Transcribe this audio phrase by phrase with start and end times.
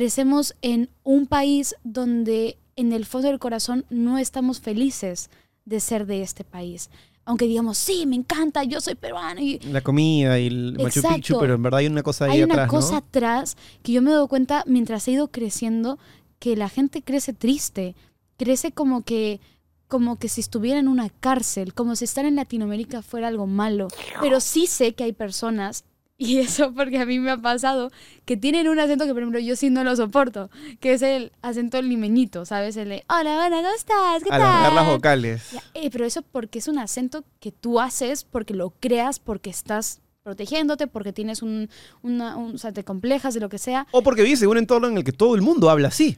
[0.00, 5.28] crecemos en un país donde en el fondo del corazón no estamos felices
[5.66, 6.88] de ser de este país.
[7.26, 9.42] Aunque digamos, sí, me encanta, yo soy peruano.
[9.42, 12.44] Y La comida y el Machu Picchu, pero en verdad hay una cosa ahí hay
[12.44, 12.96] una atrás, cosa ¿no?
[12.96, 15.98] atrás que yo me doy cuenta mientras he ido creciendo
[16.38, 17.94] que la gente crece triste,
[18.38, 19.38] crece como que
[19.86, 23.88] como que si estuviera en una cárcel, como si estar en Latinoamérica fuera algo malo.
[24.22, 25.84] Pero sí sé que hay personas,
[26.22, 27.90] y eso porque a mí me ha pasado,
[28.26, 31.32] que tienen un acento que, por ejemplo, yo sí no lo soporto, que es el
[31.42, 32.76] acento limeñito, ¿sabes?
[32.76, 34.22] El de, hola, bueno, ¿cómo estás?
[34.22, 34.94] ¿Qué Alargar las tal?".
[34.96, 35.50] vocales.
[35.52, 39.48] Ya, eh, pero eso porque es un acento que tú haces, porque lo creas, porque
[39.50, 41.70] estás protegiéndote, porque tienes un,
[42.02, 43.86] una, un- o sea, te complejas de lo que sea.
[43.90, 46.16] O porque vives en un entorno en el que todo el mundo habla así.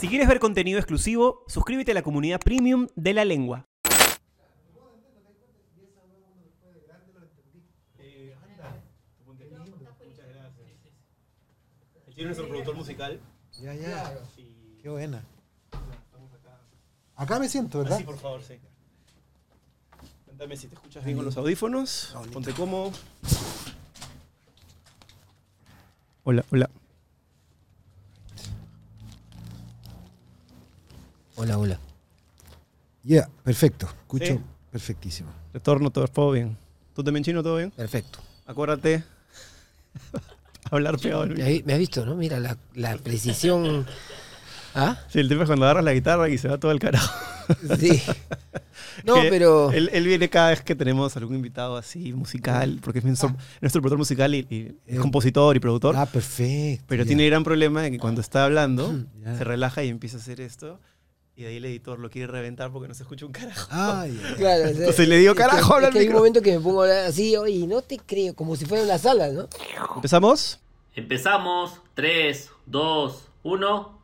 [0.00, 3.64] Si quieres ver contenido exclusivo, suscríbete a la comunidad premium de la lengua.
[12.16, 13.20] Chino es nuestro productor musical.
[13.60, 14.18] Ya, ya.
[14.82, 15.22] Qué buena.
[17.14, 17.98] Acá me siento, ¿verdad?
[17.98, 18.54] Sí, por favor, sí.
[20.24, 22.16] Cuéntame si te escuchas bien con los audífonos.
[22.32, 22.92] Ponte cómodo.
[26.24, 26.70] Hola, hola.
[31.36, 31.78] Hola, hola.
[33.02, 33.86] Ya, perfecto.
[33.86, 34.40] Escucho Sí.
[34.70, 35.30] perfectísimo.
[35.52, 36.56] Retorno, todo, todo bien.
[36.94, 37.70] ¿Tú también, chino, todo bien?
[37.72, 38.20] Perfecto.
[38.46, 39.04] Acuérdate.
[40.70, 42.14] Hablar al Me, has visto, ¿no?
[42.16, 43.86] Mira, la, la precisión.
[44.74, 44.98] ¿Ah?
[45.08, 47.14] Sí, el tema es cuando agarras la guitarra y se va todo el carajo.
[47.78, 48.02] Sí.
[49.04, 49.70] No, Que pero.
[49.70, 53.80] Él, él viene cada vez que tenemos algún invitado así, musical, porque es nuestro, nuestro
[53.80, 55.94] productor musical y, y es Eh, compositor y productor.
[55.96, 56.84] Ah, perfecto.
[56.88, 57.06] pero ya.
[57.06, 59.38] tiene el gran problema de que cuando está hablando, Ya.
[59.38, 60.80] se relaja y empieza a hacer esto.
[61.38, 63.68] Y de ahí el editor lo quiere reventar porque no se escucha un carajo.
[63.70, 64.34] Ah, ya.
[64.36, 66.18] Claro, o sea, Entonces le digo, es que- "Carajo, habla es que hay un micro".
[66.18, 68.96] momento que me pongo a hablar así, oye, no te creo, como si fuera una
[68.98, 69.48] sala, ¿no?
[69.96, 70.60] ¿Empezamos?
[70.94, 71.80] Empezamos.
[71.94, 74.00] 3, 2, 1.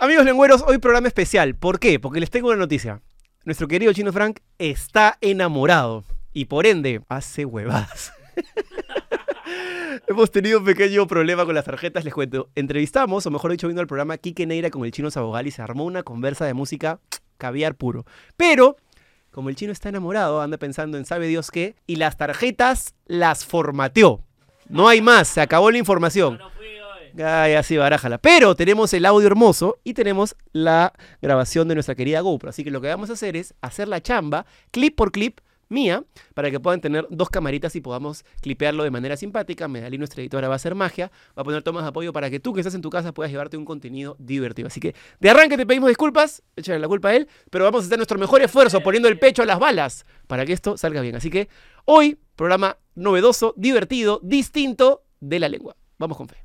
[0.00, 1.54] Amigos lengüeros, hoy programa especial.
[1.54, 2.00] ¿Por qué?
[2.00, 3.00] Porque les tengo una noticia.
[3.44, 6.02] Nuestro querido Chino Frank está enamorado
[6.32, 8.12] y por ende hace huevadas.
[10.06, 12.50] Hemos tenido un pequeño problema con las tarjetas, les cuento.
[12.54, 15.62] Entrevistamos, o mejor dicho, vino al programa Quique Neira con el chino Sabogal y se
[15.62, 17.00] armó una conversa de música
[17.38, 18.04] caviar puro.
[18.36, 18.76] Pero,
[19.30, 23.46] como el chino está enamorado, anda pensando en sabe Dios qué, y las tarjetas las
[23.46, 24.20] formateó.
[24.68, 26.38] No hay más, se acabó la información.
[26.38, 27.22] No fui hoy.
[27.22, 28.18] Ay, así, barájala.
[28.18, 30.92] Pero tenemos el audio hermoso y tenemos la
[31.22, 32.50] grabación de nuestra querida GoPro.
[32.50, 35.40] Así que lo que vamos a hacer es hacer la chamba, clip por clip,
[35.74, 39.68] mía, para que puedan tener dos camaritas y podamos clipearlo de manera simpática.
[39.68, 41.10] Medalí, nuestra editora, va a hacer magia.
[41.36, 43.30] Va a poner tomas de apoyo para que tú que estás en tu casa puedas
[43.30, 44.68] llevarte un contenido divertido.
[44.68, 47.86] Así que de arranque te pedimos disculpas, échale la culpa a él, pero vamos a
[47.86, 51.16] hacer nuestro mejor esfuerzo poniendo el pecho a las balas para que esto salga bien.
[51.16, 51.48] Así que
[51.84, 55.76] hoy, programa novedoso, divertido, distinto de la lengua.
[55.98, 56.43] Vamos con fe.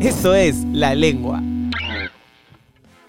[0.00, 1.42] Eso es La Lengua.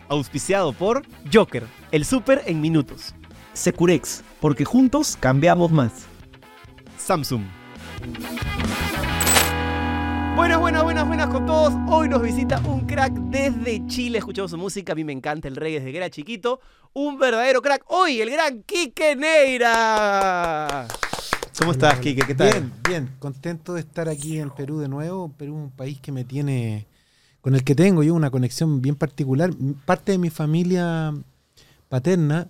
[0.09, 1.03] Auspiciado por
[1.33, 3.15] Joker, el súper en minutos.
[3.53, 6.05] Securex, porque juntos cambiamos más.
[6.97, 7.43] Samsung.
[10.35, 11.73] Buenas, buenas, buenas, buenas con todos.
[11.87, 14.17] Hoy nos visita un crack desde Chile.
[14.17, 16.59] Escuchamos su música, a mí me encanta el reggae desde que era chiquito.
[16.91, 17.85] Un verdadero crack.
[17.87, 20.87] Hoy, el gran Quique Neira.
[21.61, 22.23] ¿Cómo estás, Quique?
[22.25, 22.49] ¿Qué tal?
[22.49, 23.09] Bien, bien.
[23.19, 25.29] Contento de estar aquí en Perú de nuevo.
[25.37, 26.87] Perú es un país que me tiene,
[27.39, 29.51] con el que tengo yo una conexión bien particular.
[29.85, 31.13] Parte de mi familia
[31.87, 32.47] paterna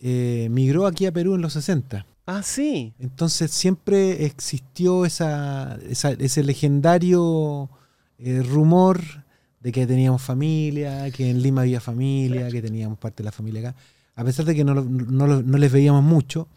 [0.00, 2.06] eh, migró aquí a Perú en los 60.
[2.24, 2.94] Ah, sí.
[2.98, 7.68] Entonces siempre existió esa, esa- ese legendario
[8.18, 9.02] eh, rumor
[9.60, 13.60] de que teníamos familia, que en Lima había familia, que teníamos parte de la familia
[13.60, 13.74] acá.
[14.16, 16.48] A pesar de que no, no no les veíamos mucho,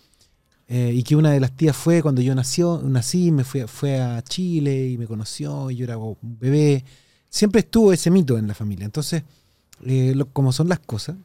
[0.74, 4.00] eh, y que una de las tías fue cuando yo nació, nací, me fue, fue
[4.00, 6.86] a Chile y me conoció, y yo era un bebé.
[7.30, 8.86] Siempre estuvo ese mito en la familia.
[8.86, 9.24] Entonces,
[9.86, 11.18] eh, lo- como son las cosas,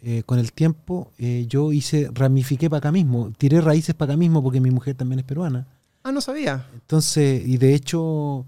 [0.00, 1.10] eh, con el tiempo
[1.48, 5.18] yo hice, ramifiqué para acá mismo, tiré raíces para acá mismo porque mi mujer también
[5.18, 5.66] es peruana.
[6.04, 6.64] Ah, no sabía.
[6.74, 8.44] Entonces, y de hecho,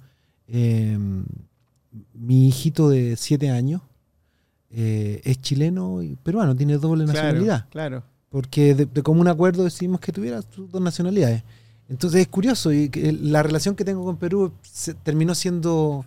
[0.46, 0.96] eh,
[2.14, 3.80] mi hijito de siete años
[4.70, 7.66] es chileno y peruano, tiene doble nacionalidad.
[7.70, 8.02] Claro.
[8.36, 11.42] Porque de, común acuerdo decidimos que tuviera dos nacionalidades.
[11.88, 12.90] Entonces es curioso y
[13.22, 14.52] la relación que tengo con Perú
[15.02, 16.04] terminó siendo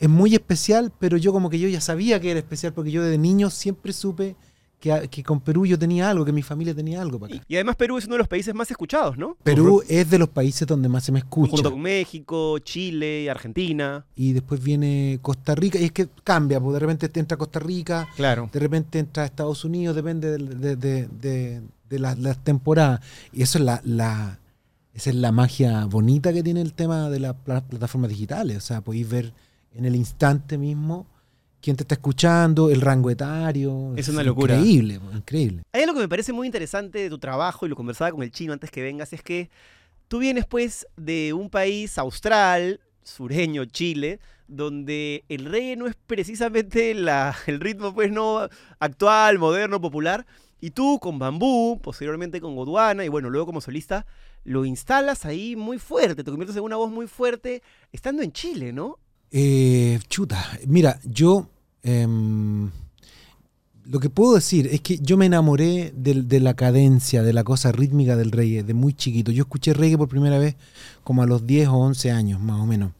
[0.00, 3.04] es muy especial, pero yo como que yo ya sabía que era especial porque yo
[3.04, 4.34] desde niño siempre supe
[4.82, 7.44] que, que con Perú yo tenía algo, que mi familia tenía algo para acá.
[7.46, 9.36] Y además Perú es uno de los países más escuchados, ¿no?
[9.44, 11.52] Perú es de los países donde más se me escucha.
[11.52, 14.04] Junto con México, Chile, Argentina.
[14.16, 17.60] Y después viene Costa Rica, y es que cambia, porque de repente te entra Costa
[17.60, 18.50] Rica, Claro.
[18.52, 23.00] de repente entra Estados Unidos, depende de, de- de- de- las, las temporadas.
[23.32, 24.40] Y eso es la, la-
[24.94, 28.56] esa es la magia bonita que tiene el tema de las pla- plataformas digitales.
[28.56, 29.32] O sea, podéis ver
[29.74, 31.06] en el instante mismo
[31.62, 33.94] quién te está escuchando, el rango etario.
[33.96, 34.56] Es una locura.
[34.56, 35.62] Increíble, increíble.
[35.72, 38.30] Hay algo que me parece muy interesante de tu trabajo, y lo conversaba con el
[38.32, 39.48] chino antes que vengas, es que
[40.08, 44.18] tú vienes pues de un país austral, sureño, Chile,
[44.48, 48.48] donde el reggae no es precisamente la- el ritmo pues no
[48.78, 50.26] actual, moderno, popular,
[50.60, 54.04] y tú con Bambú, posteriormente con Godwana, y bueno, luego como solista,
[54.44, 57.62] lo instalas ahí muy fuerte, te conviertes en una voz muy fuerte,
[57.92, 58.98] estando en Chile, ¿no?
[59.30, 61.48] Eh, chuta, mira, yo
[61.82, 62.70] em,
[63.84, 67.72] lo que puedo decir es que yo me enamoré de, la cadencia, de la cosa
[67.72, 69.32] rítmica del reggae, de muy chiquito.
[69.32, 70.54] Yo escuché reggae por primera vez
[71.02, 72.92] como a los 10 o 11 años, más o menos.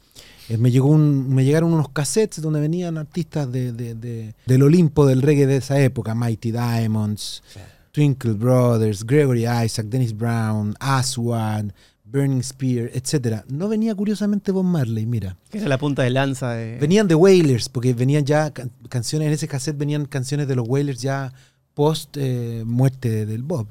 [0.49, 4.63] Eh, me, llegó un- me llegaron unos cassettes donde venían artistas de, de- de- del
[4.65, 7.45] Olimpo del reggae de esa época, Mighty Diamonds,
[7.93, 11.67] Twinkle Brothers, Gregory Isaac, Dennis Brown, Aswad,
[12.13, 13.43] Burning Spear, etc.
[13.49, 15.37] No venía curiosamente Bob Marley, mira.
[15.51, 16.79] Que era la punta de lanza de...
[16.79, 20.69] Venían de Wailers, porque venían ya can- canciones, en ese cassette venían canciones de los
[20.69, 21.33] Wailers ya
[21.75, 23.69] post eh, muerte de- del Bob.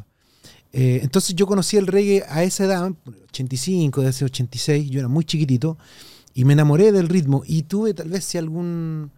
[0.73, 2.91] Eh, entonces yo conocí el reggae a esa edad,
[3.29, 5.77] 85, de ese 86, yo era muy chiquitito,
[6.33, 9.11] y me enamoré del ritmo, y tuve tal vez si algún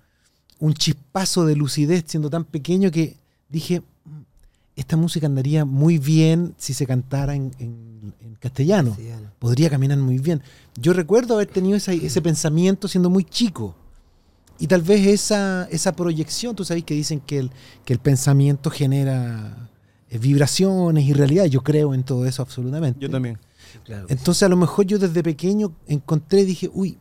[0.60, 3.18] un chispazo de lucidez siendo tan pequeño que
[3.50, 3.84] dije, "Mm,
[4.76, 8.96] esta música andaría muy bien si se cantara en, en- en castellano
[9.40, 10.42] podría caminar muy bien.
[10.80, 13.76] Yo recuerdo haber tenido esa- ese pensamiento siendo muy chico.
[14.60, 17.52] Y tal vez esa, esa proyección, tú sabes que dicen que el,
[17.86, 19.70] que el pensamiento genera
[20.10, 21.46] eh, vibraciones y realidad.
[21.46, 23.00] Yo creo en todo eso absolutamente.
[23.00, 23.40] Yo también.
[24.10, 26.98] Entonces a lo mejor yo desde pequeño encontré, dije, uy,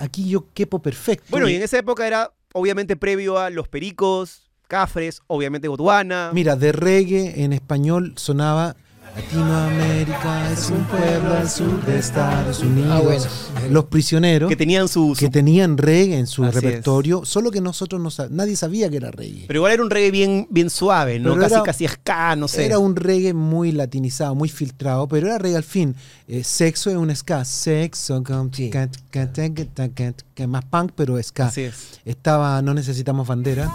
[0.00, 1.26] aquí yo quepo perfecto.
[1.30, 6.30] Bueno, y en esa época era obviamente previo a Los Pericos, Cafres, obviamente Botswana.
[6.32, 8.76] Mira, de reggae en español sonaba
[9.16, 12.90] Latinoamérica es un pueblo al sur de Estados Unidos.
[12.90, 13.24] Ah, bueno.
[13.70, 14.48] Los prisioneros.
[14.48, 16.62] que tenían su, su- que tenían reggae en su Así es.
[16.62, 19.44] repertorio, solo que nosotros no sab- nadie sabía que era reggae.
[19.46, 21.30] Pero igual era un reggae bien, bien suave, ¿no?
[21.30, 22.66] Pero Casi, era- casi ska, no sé.
[22.66, 25.94] Era un reggae muy latinizado, muy filtrado, pero era reggae al fin.
[26.28, 28.22] Eh, sexo es un ska, sexo,
[28.52, 28.70] Sí.
[30.46, 31.46] más punk, pero ska.
[31.46, 32.00] Así es.
[32.04, 33.70] Estaba No necesitamos bandera.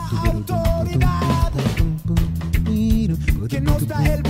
[3.49, 4.24] que nos da el.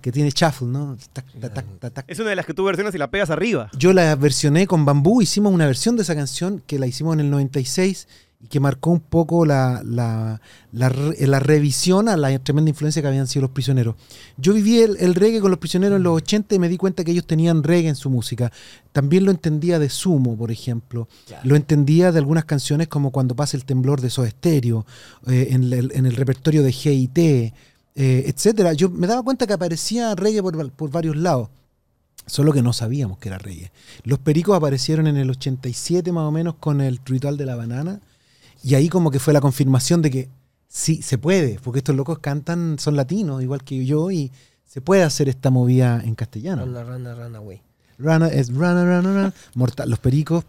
[0.00, 0.96] Que tiene shuffle, ¿no?
[1.12, 2.04] Tac, tac, tac, tac, tac.
[2.08, 3.70] Es una de las que tú versionas y la pegas arriba.
[3.78, 7.20] Yo la versioné con Bambú, hicimos una versión de esa canción que la hicimos en
[7.20, 8.06] el 96
[8.42, 10.42] y que marcó un poco la, la,
[10.72, 13.94] la re- la revisión a la tremenda influencia que habían sido los prisioneros.
[14.36, 17.02] Yo viví el, el reggae con los prisioneros en los 80 y me di cuenta
[17.02, 18.52] que ellos tenían reggae en su música.
[18.92, 21.08] También lo entendía de Sumo, por ejemplo.
[21.44, 24.84] Lo entendía de algunas canciones como Cuando pasa el temblor de Soda Stereo,
[25.26, 27.54] eh, en, el, en el repertorio de GIT,
[27.94, 28.72] eh, etcétera.
[28.72, 31.48] Yo me daba cuenta que aparecía reggae por, por varios lados.
[32.26, 33.70] Solo que no sabíamos que era reggae.
[34.02, 38.00] Los pericos aparecieron en el 87 más o menos con el ritual de la banana.
[38.62, 40.28] Y ahí como que fue la confirmación de que
[40.66, 44.32] sí, se puede, porque estos locos cantan, son latinos, igual que yo, y
[44.66, 46.64] se puede hacer esta movida en castellano.
[46.64, 47.60] Rana, rana, rana, güey.
[47.98, 49.34] Rana es rana, rana, rana.
[49.54, 50.44] Mortal, los pericos,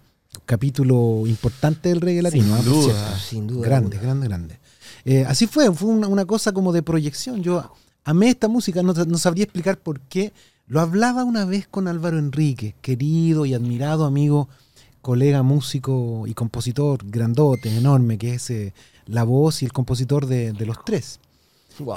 [0.45, 2.45] capítulo importante del reggae latino.
[2.45, 2.61] Sin ¿ah?
[2.61, 3.19] Duda.
[3.19, 3.67] Sin duda.
[3.67, 4.01] Grande, alguna.
[4.01, 4.59] grande, grande.
[5.05, 7.41] Eh, así fue, fue una, una cosa como de proyección.
[7.43, 7.71] Yo
[8.03, 10.33] amé esta música, no, no sabría explicar por qué.
[10.67, 14.50] Lo hablaba una vez con Álvaro Enrique, querido y admirado amigo,
[15.03, 18.74] colega músico y compositor grandote, enorme, que es eh,
[19.05, 21.19] la voz y el compositor de, de los tres.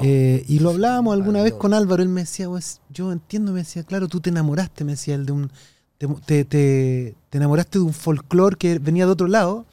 [0.02, 2.48] Eh, y lo hablábamos alguna vez con Álvaro, él me decía,
[2.92, 5.50] yo entiendo, me decía, claro, tú te enamoraste, me decía él, de un,
[6.26, 9.64] te- te enamoraste de un folclore que venía de otro lado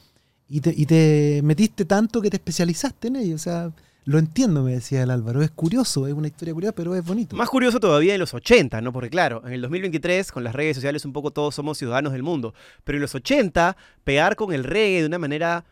[0.48, 3.34] y te, metiste tanto que te especializaste en ello.
[3.34, 3.72] O sea,
[4.04, 5.42] lo entiendo, me decía el Álvaro.
[5.42, 7.34] Es curioso, es una historia curiosa, pero es bonito.
[7.34, 8.92] Más curioso todavía en los 80, ¿no?
[8.92, 12.22] Porque claro, en el 2023, con las redes sociales, un poco todos somos ciudadanos del
[12.22, 12.54] mundo.
[12.84, 15.64] Pero en los 80, pegar con el reggae de una manera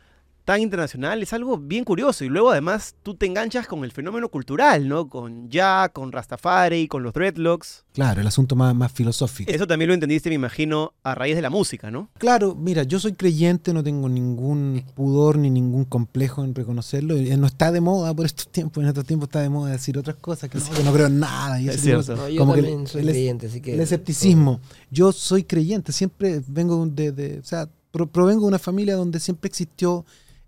[0.44, 2.24] tan internacional es algo bien curioso.
[2.24, 5.08] Y luego además tú te enganchas con el fenómeno cultural, ¿no?
[5.08, 7.84] Con Jack, con Rastafari, con los dreadlocks.
[7.94, 9.50] Claro, el asunto más, más filosófico.
[9.50, 12.10] Eso también lo entendiste, me imagino, a raíz de la música, ¿no?
[12.18, 17.16] Claro, mira, yo soy creyente, no tengo ningún pudor ni ningún complejo en reconocerlo.
[17.16, 19.96] y No está de moda por estos tiempos, en estos tiempos está de moda decir
[19.96, 21.60] otras cosas, que no, que no creo en nada.
[21.60, 22.16] y Es cierto.
[22.16, 23.74] No, yo Como también soy el- creyente, así que...
[23.74, 24.60] El escepticismo.
[24.90, 29.20] Yo soy creyente, siempre vengo de, de- o sea, pro- provengo de una familia donde
[29.20, 30.04] siempre existió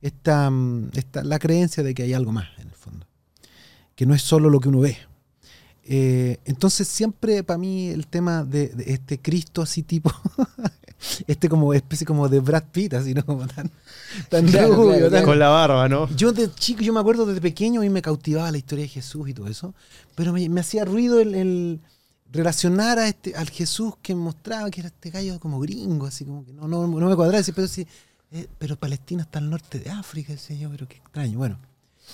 [0.06, 3.06] esta, mm, esta, la creencia de que hay algo más en el fondo,
[3.94, 4.96] que no es solo lo que uno ve.
[5.88, 10.10] Eh, entonces siempre para mí el tema de, de este Cristo así tipo,
[11.28, 13.25] este como especie como de Brad Pitt, así, ¿no?
[13.25, 13.70] Como tan,
[14.28, 15.26] tan Claro, rubio, claro, tan- claro.
[15.26, 16.08] Con la barba, ¿no?
[16.16, 19.28] yo de chico, yo me acuerdo desde pequeño y me cautivaba la historia de Jesús
[19.28, 19.75] y todo eso,
[20.16, 21.80] pero me, me hacía ruido el, el
[22.32, 26.44] relacionar a este, al Jesús que mostraba que era este gallo como gringo, así como
[26.44, 27.86] que no, no, no me cuadraba, pero sí,
[28.33, 31.38] eh, pero Palestina está al norte de África, decía yo, pero qué extraño.
[31.38, 31.59] Bueno,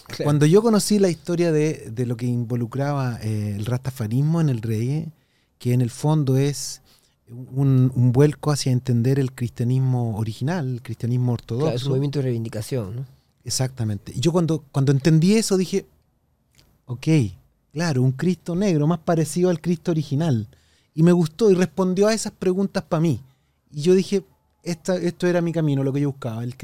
[0.07, 0.25] Claro.
[0.25, 4.63] cuando yo conocí la historia de, de lo que involucraba eh, el rastafarismo en el
[4.63, 5.09] reggae,
[5.59, 6.81] que en el fondo es
[7.29, 11.65] un, un vuelco hacia entender el cristianismo original, el cristianismo ortodoxo.
[11.67, 13.07] Claro, es un movimiento de reivindicación, ¿no?
[13.45, 14.13] Exactamente.
[14.17, 15.85] Y yo cuando, cuando entendí eso dije,
[16.87, 17.07] ok,
[17.73, 20.49] claro, un Cristo negro más parecido al Cristo original.
[20.95, 23.21] Y me gustó y respondió a esas preguntas para mí.
[23.73, 24.25] Y yo dije,
[24.63, 26.55] esta, esto era mi camino, lo que yo buscaba, el,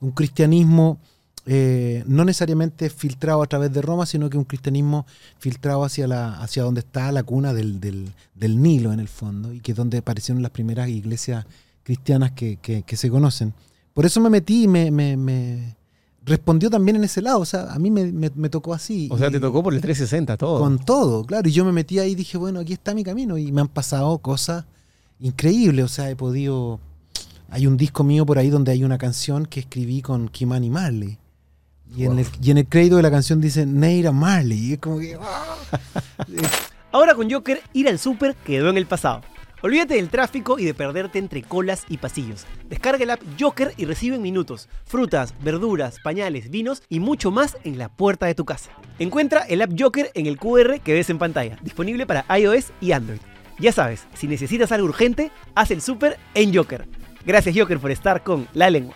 [0.00, 0.98] un cristianismo
[1.46, 5.04] eh, no necesariamente filtrado a través de Roma, sino que un cristianismo
[5.38, 9.52] filtrado hacia, la, hacia donde está la cuna del, del- del Nilo en el fondo,
[9.52, 11.44] y que es donde aparecieron las primeras iglesias
[11.82, 13.52] cristianas que, que- que se conocen.
[13.92, 15.76] Por eso me metí y me, me- me
[16.24, 19.08] respondió también en ese lado, o sea, a mí me, me- tocó así.
[19.12, 20.58] O sea, te tocó por el 360 todo.
[20.60, 21.46] con todo, claro.
[21.46, 23.36] Y yo me metí ahí y dije, bueno, aquí está mi camino.
[23.36, 24.64] Y me han pasado cosas
[25.20, 25.84] increíbles.
[25.84, 26.80] O sea, he podido.
[27.50, 31.18] Hay un disco mío por ahí donde hay una canción que escribí con Kimani Marley.
[31.96, 34.58] Y, en el, y en el crédito de la canción dice Neira Marley.
[34.58, 35.16] Y es como que.
[35.20, 35.56] ¡ah!
[36.92, 39.20] Ahora con Joker, ir al súper quedó en el pasado.
[39.64, 42.44] Olvídate del tráfico y de perderte entre colas y pasillos.
[42.68, 47.56] Descarga el app Joker y recibe en minutos frutas, verduras, pañales, vinos y mucho más
[47.64, 48.70] en la puerta de tu casa.
[48.98, 52.92] Encuentra el app Joker en el QR que ves en pantalla, disponible para iOS y
[52.92, 53.20] Android.
[53.58, 56.86] Ya sabes, si necesitas algo urgente, haz el súper en Joker.
[57.26, 58.94] Gracias Joker por estar con La Lengua.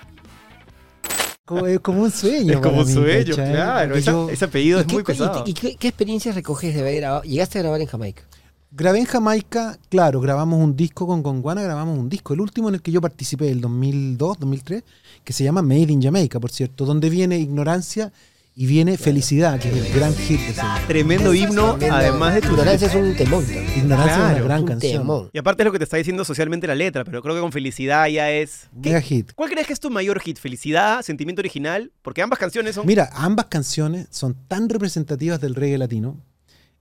[1.45, 2.53] como, es como un sueño.
[2.55, 3.53] Es como un mí, sueño, ¿cachai?
[3.53, 3.89] claro.
[3.89, 5.45] Porque esa- yo ese apellido ¿Y es qué, muy y- pesado.
[5.47, 7.23] y qué- qué experiencias recoges de haber grabado?
[7.23, 8.23] ¿Llegaste a grabar en Jamaica?
[8.71, 12.75] grabé en Jamaica, claro, grabamos un disco con Gonguana, grabamos un disco, el último en
[12.75, 14.85] el que yo participé, el 2002, 2003,
[15.25, 18.13] que se llama Made in Jamaica, por cierto, donde viene Ignorancia
[18.61, 21.95] y viene Felicidad, que es el gran hit de ese Tremendo himno, Tremendo.
[21.95, 22.49] además de tu...
[22.49, 23.65] Ignorancia es un temón también.
[23.77, 24.93] Ignorancia es Claro, una gran un canción.
[25.03, 25.31] temón.
[25.33, 27.53] Y aparte es lo que te está diciendo socialmente la letra, pero creo que con
[27.53, 28.69] felicidad ya es...
[28.83, 29.31] ¿Qué- Mega hit.
[29.37, 30.39] ¿Cuál crees que es tu mayor hit?
[30.39, 31.03] ¿Felicidad?
[31.03, 31.93] ¿Sentimiento original?
[32.03, 32.85] Porque ambas canciones son...
[32.85, 36.21] Mira, ambas canciones son tan representativas del reggae latino.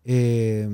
[0.04, 0.68] Eh,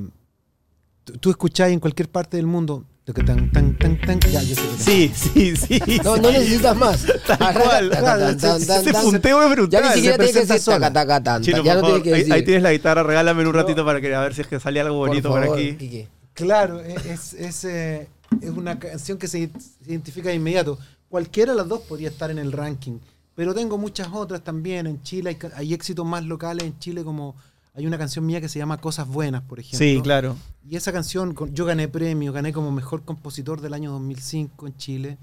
[1.04, 2.86] tú, tú escucháis en cualquier parte del mundo.
[3.12, 6.00] Tan, tan, tan, tan, ya, yo sé que- Sí, sí, sí.
[6.06, 7.06] No, no necesitas más.
[7.38, 9.82] cual, claro, Ese punteo es brutal.
[9.84, 12.02] Ya ni siquiera se tienes que decir taca, taca, tan, Chino, Ya por no favor,
[12.02, 12.34] tienes que ahí, decir.
[12.34, 13.52] ahí tienes la guitarra, regálame un No.
[13.52, 15.74] ratito para que a ver si es que sale algo bonito por, favor, aquí.
[15.76, 16.08] Quique.
[16.34, 18.08] Claro, es, es, es, eh,
[18.42, 19.50] es una canción que se
[19.86, 20.80] identifica de inmediato.
[21.10, 23.00] Cualquiera de las dos podría estar en el ranking.
[23.36, 24.88] Pero tengo muchas otras también.
[24.88, 27.36] En Chile hay éxitos más locales en Chile como
[27.74, 29.80] hay una canción mía que se llama Cosas Buenas, por ejemplo.
[29.80, 30.36] Sí, claro.
[30.70, 35.18] Y esa canción, yo gané premio, gané como mejor compositor del año 2005 en Chile.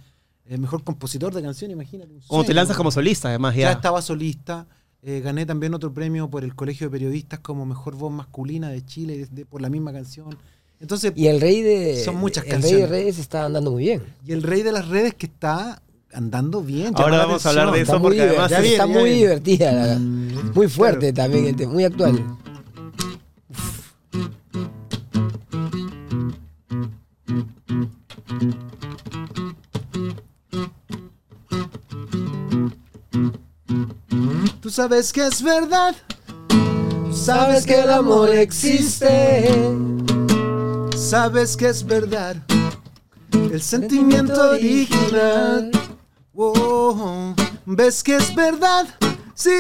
[0.47, 2.13] El mejor compositor de canción, imagínate.
[2.13, 3.73] un Como te lanzas como solista, además, Ya ya.
[3.73, 4.67] estaba solista.
[5.03, 8.85] eh, gané también otro premio por el Colegio de Periodistas como mejor voz masculina de
[8.85, 10.37] Chile de- por la misma canción.
[10.79, 12.03] Entonces, Y el rey de.
[12.05, 12.91] Son muchas El rey de canciones.
[12.91, 14.03] reyes está andando muy bien.
[14.27, 15.81] y el rey de las redes que está
[16.13, 16.93] andando bien.
[16.97, 19.73] Ahora vamos a hablar de eso porque además está muy divertida.
[19.73, 19.99] la-
[20.55, 22.25] muy fuerte también, el tema, muy actual.
[34.61, 35.95] Tú sabes que es verdad.
[36.49, 39.49] Tú Sabes que el amor existe.
[40.97, 42.37] Sabes que es verdad.
[43.33, 45.71] El sentimiento original.
[46.43, 47.35] Oh,
[47.67, 48.87] ves que es verdad.
[49.35, 49.51] Sí.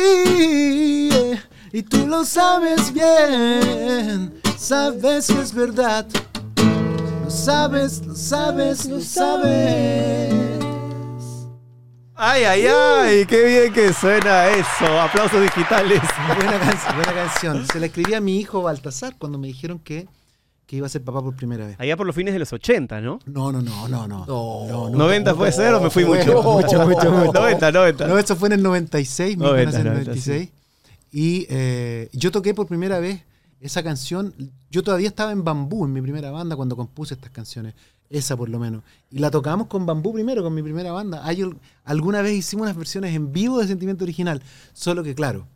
[1.12, 1.38] eh,
[1.72, 4.40] Y tú lo sabes bien.
[4.56, 6.06] Sabes que es verdad.
[7.22, 10.32] Lo sabes, lo sabes, lo sabes.
[12.14, 15.00] Ay, ay, ay, qué bien que suena eso.
[15.00, 16.00] Aplausos digitales.
[16.34, 17.66] Buena canción, buena canción.
[17.66, 20.08] Se la escribí a mi hijo Baltasar cuando me dijeron que
[20.70, 21.74] que iba a ser papá por primera vez.
[21.80, 23.18] Allá por los fines de los 80, ¿no?
[23.26, 24.24] No, no, no, no, no.
[24.24, 24.88] No.
[24.88, 26.40] no, 90 puede ser o me fui mucho.
[26.44, 27.32] Mucho, mucho, mucho.
[27.40, 28.06] 90, 90.
[28.06, 30.50] No, eso fue en el 96, mi 90, hija nació en el 90, 96.
[31.10, 33.20] Y eh, yo toqué por primera vez
[33.60, 34.32] esa canción.
[34.70, 37.74] Yo todavía estaba en Bambú, en mi primera banda, cuando compuse estas canciones.
[38.08, 38.84] Esa por lo menos.
[39.10, 41.26] Y la tocamos con Bambú primero, con mi primera banda.
[41.26, 41.44] Hay,
[41.82, 44.40] alguna vez hicimos unas versiones en vivo de Sentimiento Original.
[44.72, 45.48] Solo que, claro,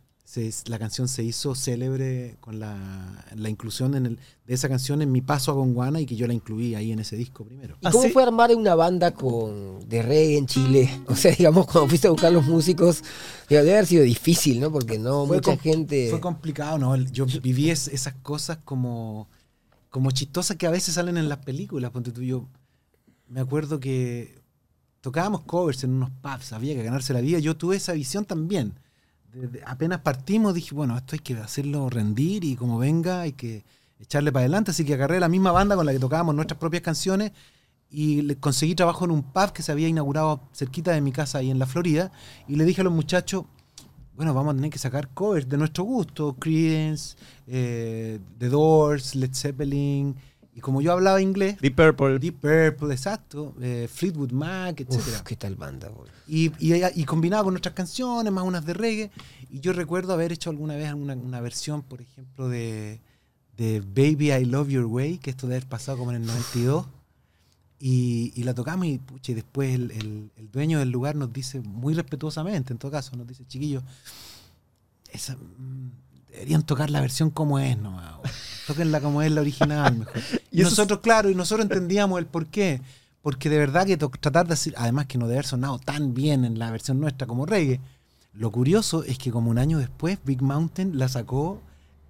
[0.43, 5.01] se- la canción se hizo célebre con la, la inclusión en el- de esa canción
[5.01, 7.77] en mi paso a Gonguana y que yo la incluí ahí en ese disco primero.
[7.81, 10.89] ¿Y cómo fue armar una banda con de reggae en Chile?
[11.07, 13.03] O sea, digamos, cuando fuiste a buscar los músicos,
[13.49, 14.71] digo, debe haber sido difícil, ¿no?
[14.71, 16.09] Porque no Fue mucha gente...
[16.09, 16.95] Fue complicado, ¿no?
[16.97, 19.27] Yo viví es- esas cosas como,
[19.89, 21.91] como chistosas que a veces salen en las películas.
[21.91, 22.47] Ponte tú, yo
[23.27, 24.39] me acuerdo que
[25.01, 27.39] tocábamos covers en unos pubs, había que ganarse la vida.
[27.39, 28.73] Yo tuve esa visión también.
[29.65, 33.65] Apenas partimos dije, bueno, esto hay que hacerlo rendir y como venga hay que
[33.99, 34.71] echarle para adelante.
[34.71, 37.31] Así que agarré la misma banda con la que tocábamos nuestras propias canciones
[37.89, 41.39] y le conseguí trabajo en un pub que se había inaugurado cerquita de mi casa
[41.39, 42.11] ahí en la Florida.
[42.47, 43.45] Y le dije a los muchachos,
[44.15, 49.33] bueno, vamos a tener que sacar covers de nuestro gusto, Creedence, eh, The Doors, Led
[49.33, 50.15] Zeppelin,
[50.55, 52.17] y como yo hablaba inglés, Deep Purple.
[52.17, 54.91] Deep Purple, exacto, eh, Fleetwood Mac, etc.
[54.95, 56.09] Uf, qué tal banda, güey.
[56.27, 59.11] Y, y, y combinaba con nuestras canciones, más unas de reggae.
[59.49, 63.01] Y yo recuerdo haber hecho alguna vez una, una versión, por ejemplo, de,
[63.57, 66.85] de Baby I Love Your Way, que esto debe haber pasado como en el 92.
[67.77, 71.33] Y, y la tocamos y, pucha, y después el, el- el dueño del lugar nos
[71.33, 73.83] dice, muy respetuosamente en todo caso, nos dice, chiquillos,
[75.11, 75.91] esa, mm,
[76.35, 78.17] deberían tocar la versión como es nomás.
[78.17, 78.31] güey.
[78.67, 80.13] Tóquenla como es la original mejor.
[80.51, 82.81] Y nosotros, claro, y nosotros entendíamos el por qué.
[83.21, 86.45] Porque de verdad que tratar de hacer, además que no debe haber sonado tan bien
[86.45, 87.79] en la versión nuestra como reggae.
[88.33, 91.59] Lo curioso es que como un año después Big Mountain la sacó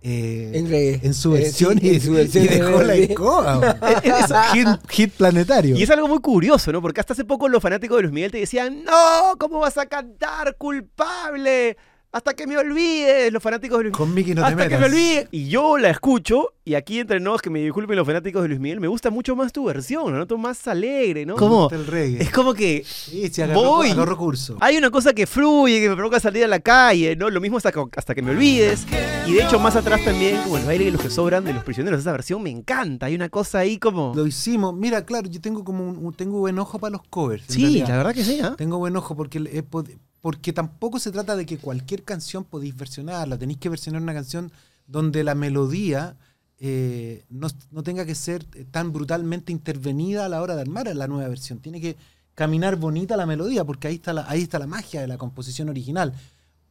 [0.01, 0.99] eh, En reggae.
[1.03, 3.77] en su Eh, versión sí, y, en su versión y de dejó la escoba.
[4.53, 5.77] hit, hit planetario.
[5.77, 6.81] Y es algo muy curioso, ¿no?
[6.81, 9.85] Porque hasta hace poco los fanáticos de Luis Miguel te decían, no, ¿cómo vas a
[9.87, 11.77] cantar culpable?
[12.15, 14.07] Hasta que me olvides, los fanáticos de Luis Miguel.
[14.07, 15.27] Con Mickey no te Hasta que me olvide.
[15.31, 18.61] Y yo la escucho, y aquí entre nos, que me disculpen los fanáticos de Luis
[18.61, 21.33] Miguel, me gusta mucho más tu versión, la noto más alegre, ¿no?
[21.33, 22.23] Me Como, gusta el reggae.
[22.23, 23.89] es como que Sí, agarró, voy.
[23.89, 24.55] agarró curso.
[24.61, 27.29] hay una cosa que fluye, que me provoca salir a la calle, ¿no?
[27.29, 28.85] Lo mismo hasta, que- hasta que me olvides.
[29.27, 31.65] Y de hecho, más atrás también, como el baile de los que sobran de los
[31.65, 33.07] prisioneros, esa versión me encanta.
[33.07, 34.13] Hay una cosa ahí como...
[34.15, 34.73] Lo hicimos.
[34.73, 37.43] Mira, claro, yo tengo como un, un- tengo buen ojo para los covers.
[37.49, 38.55] Sí, la verdad que sí, ¿ah?
[38.57, 42.75] Tengo buen ojo porque he pod- porque tampoco se trata de que cualquier canción podéis
[42.75, 43.37] versionarla.
[43.37, 44.51] Tenéis que versionar una canción
[44.87, 46.15] donde la melodía
[46.57, 50.87] eh, no, no tenga que ser eh, tan brutalmente intervenida a la hora de armar
[50.95, 51.59] la nueva versión.
[51.59, 51.95] Tiene que
[52.33, 55.69] caminar bonita la melodía, porque ahí está la, ahí está la magia de la composición
[55.69, 56.11] original.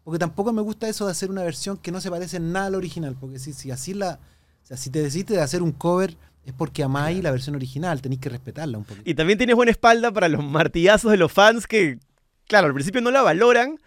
[0.03, 2.67] Porque tampoco me gusta eso de hacer una versión que no se parece en nada
[2.67, 3.17] a la original.
[3.21, 4.19] Porque si, si así la.
[4.65, 8.03] O sea, si te decidiste de hacer un cover, es porque amáis la versión original,
[8.03, 9.09] tenéis que respetarla un poquito.
[9.09, 12.01] Y también tienes buena espalda para los martillazos de los fans que,
[12.47, 13.79] claro, al principio no la valoran,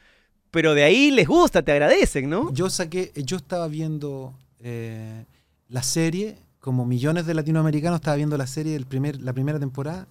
[0.51, 2.53] pero de ahí les gusta, te agradecen, ¿no?
[2.53, 5.25] Yo saqué, yo estaba viendo eh,
[5.69, 10.07] la serie, como millones de latinoamericanos estaba viendo la serie del primer, la primera temporada,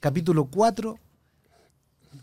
[0.00, 0.98] capítulo 4,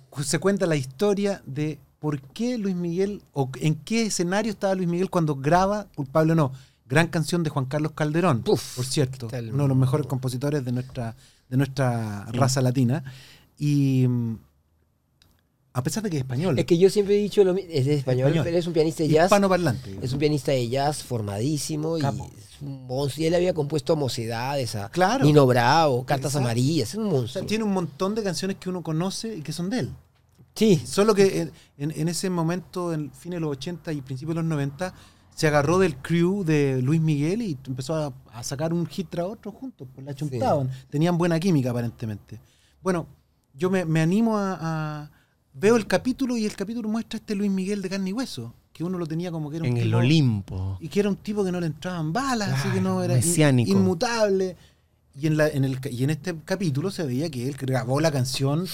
[0.10, 4.76] cu- se cuenta la historia de por qué Luis Miguel, o en qué escenario estaba
[4.76, 6.52] Luis Miguel cuando graba Culpable o no.
[6.86, 10.72] Gran canción de Juan Carlos Calderón, Puf, por cierto, uno de los mejores compositores de
[10.72, 11.16] nuestra,
[11.50, 13.04] de nuestra raza latina.
[13.60, 14.36] Y mm,
[15.78, 17.86] a pesar de que es español, Es que yo siempre he dicho lo mismo, es
[17.86, 18.44] de español, Español.
[18.46, 19.26] pero es un pianista de jazz.
[19.26, 19.98] hispanoparlante.
[20.02, 22.30] Es un pianista de jazz formadísimo Capo.
[22.36, 23.24] y es un monstruo.
[23.24, 25.24] Y él había compuesto Mocedades, a Claro.
[25.26, 26.46] Nino Bravo, Cartas Exacto.
[26.48, 27.46] Amarillas, es un O sea, monstruo.
[27.46, 29.90] tiene un montón de canciones que uno conoce y que son de él.
[30.56, 34.36] Sí, Solo que en, en- en ese momento, en fin de los 80 y principios
[34.36, 34.92] de los 90,
[35.36, 39.28] se agarró del crew de Luis Miguel y empezó a, a sacar un hit tras
[39.28, 39.88] otro juntos.
[39.94, 40.72] Pues la chuntaban.
[40.90, 42.40] Tenían buena química aparentemente.
[42.82, 43.06] Bueno,
[43.54, 45.12] yo me, me animo a, a-
[45.60, 48.84] Veo el capítulo y el capítulo muestra este Luis Miguel de carne y hueso, que
[48.84, 50.78] uno lo tenía como que era un En el Olimpo.
[50.80, 53.22] y que era un tipo que no le entraban balas, así que no era in-
[53.80, 54.56] inmutable.
[55.20, 58.12] Y en, la, en el, y en este capítulo se veía que él grabó la
[58.12, 58.68] canción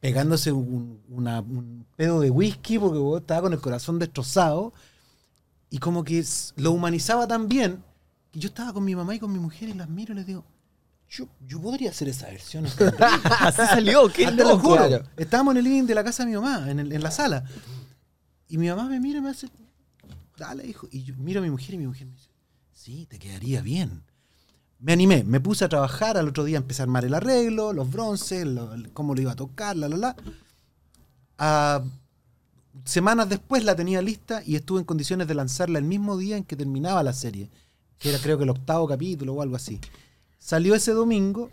[0.00, 4.74] pegándose un, una- un pedo de whisky porque vos, estaba con el corazón destrozado
[5.70, 6.22] y como que
[6.56, 7.82] lo humanizaba tan bien
[8.30, 10.26] que yo estaba con mi mamá y con mi mujer y las miro y les
[10.26, 10.44] digo,
[11.08, 12.66] yo, yo podría hacer esa versión.
[13.40, 14.68] Así salió, qué Ah, te lo loco.
[14.70, 14.86] juro.
[14.88, 15.04] Claro.
[15.16, 17.44] Estábamos en el living de la casa de mi mamá, en, el- en la sala.
[18.48, 19.48] Y mi mamá me mira y me hace,
[20.36, 20.88] dale, hijo.
[20.90, 22.28] Y yo miro a mi mujer y mi mujer me dice,
[22.72, 24.02] sí, te quedaría bien.
[24.78, 27.90] Me animé, me puse a trabajar al otro día, empecé a armar el arreglo, los
[27.90, 30.16] bronces, lo- cómo lo iba a tocar, la, la, la.
[31.38, 31.82] Ah,
[32.84, 36.44] semanas después la tenía lista y estuve en condiciones de lanzarla el mismo día en
[36.44, 37.50] que terminaba la serie,
[37.98, 39.80] que era creo que el octavo capítulo o algo así.
[40.46, 41.50] Salió ese domingo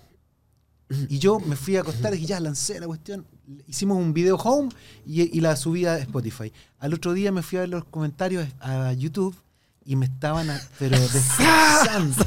[1.10, 3.26] y yo me fui a acostar y dije, ya lancé la cuestión.
[3.68, 4.70] Hicimos un video home
[5.04, 6.54] y, y la subí a Spotify.
[6.78, 9.36] Al otro día me fui a ver los comentarios a YouTube
[9.84, 12.24] y me estaban, a- pero destrozando.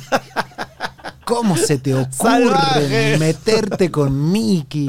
[1.24, 3.16] ¿Cómo se te ocurre Salvaje.
[3.18, 4.88] meterte con Mickey?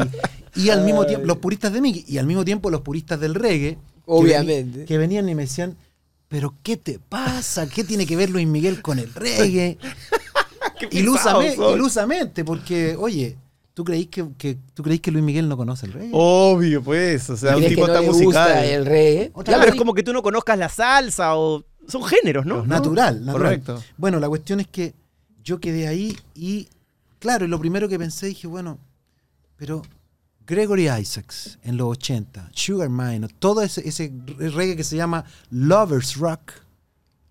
[0.56, 3.36] Y al mismo tiempo, los puristas de Mickey, y al mismo tiempo los puristas del
[3.36, 3.78] reggae.
[4.08, 4.86] Obviamente.
[4.86, 5.78] Que, venían y me decían,
[6.28, 7.70] ¿pero qué te pasa?
[7.70, 9.78] ¿Qué tiene que ver Luis Miguel con el reggae?
[10.92, 13.38] Ilusame- ilusamente, porque, oye,
[13.74, 16.10] ¿tú creís que, que- ¿tú creís que Luis Miguel no conoce el reggae?
[16.14, 17.30] Obvio, pues.
[17.30, 18.26] O sea, un ¿Crees tipo no tan musical.
[18.26, 19.32] gusta el reggae?
[19.34, 21.64] Otra Claro, vez, es como que tú no conozcas la salsa o.
[21.88, 22.66] Son géneros, ¿no?
[22.66, 23.34] Natural, natural.
[23.62, 23.84] Correcto.
[23.98, 24.94] Bueno, la cuestión es que
[25.44, 26.68] yo quedé ahí y,
[27.20, 28.78] claro, y lo primero que pensé, dije, bueno,
[29.56, 29.82] pero
[30.46, 36.18] Gregory Isaacs en los 80, Sugar Minor, todo ese, ese reggae que se llama Lovers
[36.18, 36.52] Rock,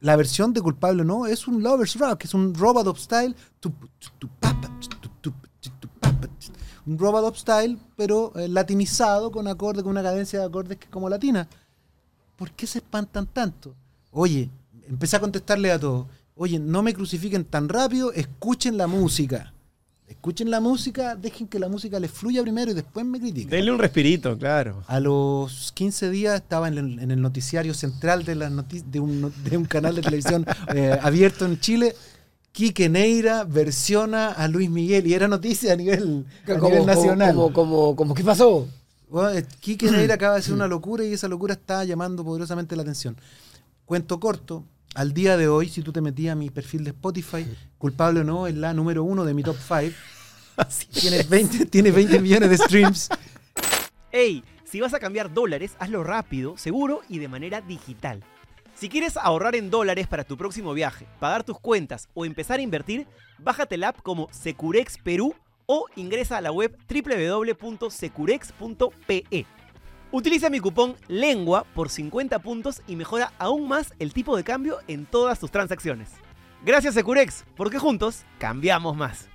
[0.00, 3.72] la versión de Culpable no, es un Lovers Rock, es un Robot Style, tu-
[4.40, 4.70] papa,
[6.86, 10.90] un Robot Style, pero eh, latinizado con acorde, con una cadencia de acordes que es
[10.90, 11.48] como latina.
[12.36, 13.74] ¿Por qué se espantan tanto?
[14.12, 14.50] Oye,
[14.88, 16.06] empecé a contestarle a todos.
[16.36, 19.52] Oye, no me crucifiquen tan rápido, escuchen la música.
[20.08, 23.50] Escuchen la música, dejen que la música les fluya primero y después me critiquen.
[23.50, 24.82] Denle un respirito, claro.
[24.86, 29.00] A los 15 días estaba en el, en el noticiario central de, las noti- de,
[29.00, 31.94] un, no- de un canal de televisión eh, abierto en Chile.
[32.52, 37.34] Quique Neira versiona a Luis Miguel y era noticia a nivel, a Como, nivel nacional.
[37.34, 38.66] Como, como, como, ¿qué pasó?
[39.10, 42.74] Bueno, eh, Quique Neira acaba de hacer una locura y esa locura está llamando poderosamente
[42.76, 43.16] la atención.
[43.84, 44.64] Cuento corto,
[44.96, 48.24] al día de hoy, si tú te metías a mi perfil de Spotify, culpable o
[48.24, 49.94] no, es la número uno de mi top 5.
[50.90, 53.10] Tiene 20, tiene 20 millones de streams.
[54.10, 58.24] Ey, si vas a cambiar dólares, hazlo rápido, seguro y de manera digital.
[58.74, 62.62] Si quieres ahorrar en dólares para tu próximo viaje, pagar tus cuentas o empezar a
[62.62, 63.06] invertir,
[63.38, 65.34] bájate la app como Securex Perú
[65.66, 69.46] o ingresa a la web www.securex.pe.
[70.12, 74.78] Utiliza mi cupón LENGUA por 50 puntos y mejora aún más el tipo de cambio
[74.88, 76.08] en todas tus transacciones.
[76.64, 79.26] Gracias Securex, porque juntos cambiamos más.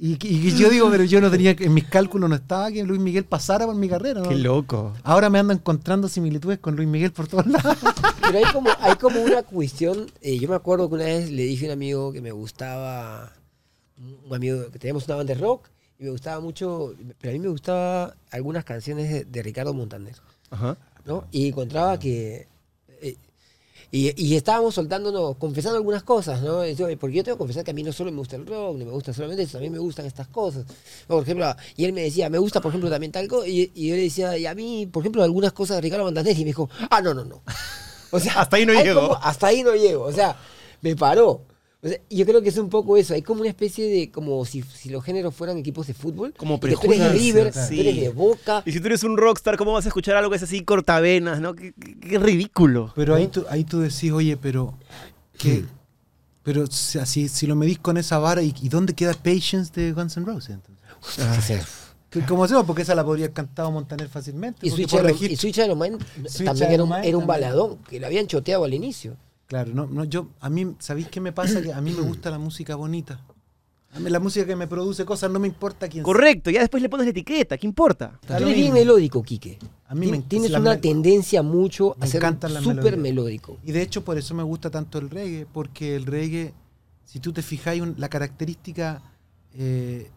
[0.00, 2.84] Y, y yo digo, pero yo no tenía, que- en mis cálculos no estaba que
[2.84, 4.20] Luis Miguel pasara por mi carrera.
[4.20, 4.30] ¿no?
[4.30, 4.94] loco.
[5.02, 7.76] Ahora me ando encontrando similitudes con Luis Miguel por todos lados.
[8.22, 10.06] Pero hay como, hay como una cuestión.
[10.22, 13.32] eh, yo me acuerdo que una vez le dije a un amigo que me gustaba.
[13.98, 16.94] Un amigo que teníamos una banda de rock y me gustaba mucho.
[17.20, 20.14] Pero a mí me gustaba algunas canciones de, de Ricardo Montaner.
[20.50, 20.76] Ajá.
[21.04, 21.24] ¿no?
[21.30, 22.46] Y encontraba que.
[23.00, 23.16] eh,
[23.90, 26.60] y, y estábamos soltándonos, confesando algunas cosas, ¿no?
[27.00, 28.84] Porque yo tengo que confesar que a mí no solo me gusta el rock, ni
[28.84, 30.66] me gusta solamente eso, también me gustan estas cosas.
[31.08, 31.14] ¿no?
[31.14, 33.48] Por ejemplo, y él me decía, me gusta, por ejemplo, también tal cosa.
[33.48, 36.34] Y, y yo le decía, y a mí, por ejemplo, algunas cosas de Ricardo Montaner.
[36.36, 37.42] Y me dijo, ah, no, no, no.
[38.10, 39.00] O sea, Hasta ahí no llego.
[39.00, 40.04] como- hasta ahí no llego.
[40.04, 40.36] O sea,
[40.82, 41.40] me paró.
[41.80, 43.14] O sea, yo creo que es un poco eso.
[43.14, 46.34] Hay como una especie de, como si, si los géneros fueran equipos de fútbol.
[46.36, 47.68] Como que tú eres de prejuicios, River, claro.
[47.68, 48.00] tú eres Sí.
[48.00, 48.62] de Boca.
[48.66, 51.40] Y si tú eres un rockstar, ¿cómo vas a escuchar algo que es así cortavenas,
[51.40, 51.54] no?
[51.54, 52.92] Qué, qué- qué ridículo.
[52.96, 54.74] Pero ahí tú, ahí tú decís, oye, pero
[55.38, 55.66] que,
[56.42, 59.92] pero si, si, si lo medís con esa vara, ¿y, y dónde queda Patience de
[59.92, 60.56] Guns N' Roses?
[60.56, 61.64] entonces?
[62.10, 62.64] Que- ¿Cómo hacemos?
[62.64, 64.66] Porque esa la podría haber cantado Montaner fácilmente.
[64.66, 64.96] Y Switch y
[65.76, 69.16] Man Switch también era un, era un baladón, que lo habían choteado al inicio.
[69.48, 71.60] Claro, no, no, yo, a mí, ¿sabéis qué me pasa?
[71.62, 73.20] Que a mí me gusta la música bonita.
[73.94, 76.12] A mí la música que me produce cosas no me importa quién sea.
[76.12, 78.20] Correcto, ya después le pones la etiqueta, ¿qué importa?
[78.26, 79.58] Tú eres bien melódico, Quique.
[79.86, 82.22] A mí me- Tien- Tienes una me- tendencia mucho a ser
[82.60, 83.56] súper melódico.
[83.64, 86.52] Y de hecho por eso me gusta tanto el reggae, porque el reggae,
[87.06, 89.00] si tú te fijáis, un- la característica
[89.54, 90.10] eh,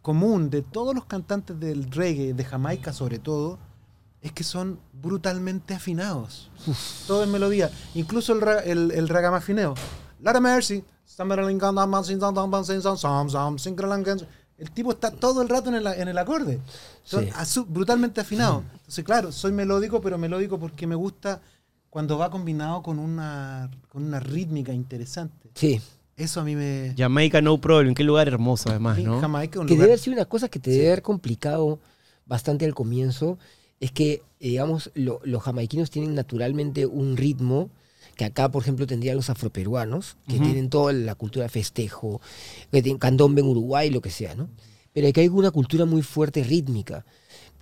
[0.00, 3.58] común de todos los cantantes del reggae, de Jamaica sobre todo,
[4.28, 6.50] es que son brutalmente afinados.
[7.06, 7.70] Todo en melodía.
[7.94, 9.74] Incluso el, ra- el, el ragamafineo.
[10.20, 10.82] Lara Mercy.
[14.58, 16.60] El tipo está todo el rato en el, en el acorde.
[17.04, 17.60] Son Sí.
[17.68, 18.64] brutalmente afinados.
[18.74, 21.40] Entonces, claro, soy melódico, pero melódico porque me gusta
[21.90, 25.50] cuando va combinado con una, con una rítmica interesante.
[25.54, 25.80] Sí.
[26.16, 26.94] Eso a mí me...
[26.98, 29.20] Jamaica no problem, qué lugar hermoso además, ¿no?
[29.20, 31.78] Jamaica, un Que lugar- debe haber sido una cosa que te debe haber complicado
[32.26, 33.38] bastante al comienzo.
[33.80, 37.70] Es que, eh, digamos, lo- los jamaiquinos tienen naturalmente un ritmo
[38.16, 42.20] que acá, por ejemplo, tendrían los afroperuanos, que tienen toda la cultura de festejo,
[42.72, 44.48] que tienen candombe en Uruguay, lo que sea, ¿no?
[44.92, 47.04] Pero aquí hay una cultura muy fuerte rítmica,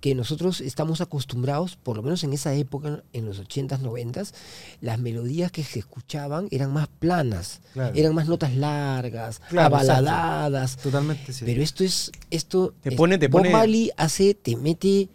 [0.01, 4.33] que nosotros estamos acostumbrados, por lo menos en esa época, en los 80s, 90s,
[4.81, 7.95] las melodías que se escuchaban eran más planas, Claro.
[7.95, 10.77] eran más notas largas, Claro, abaladadas.
[10.77, 11.45] Totalmente cierto.
[11.45, 15.09] Pero esto es, esto Te es- pone- te Bob pone- Marley hace, te mete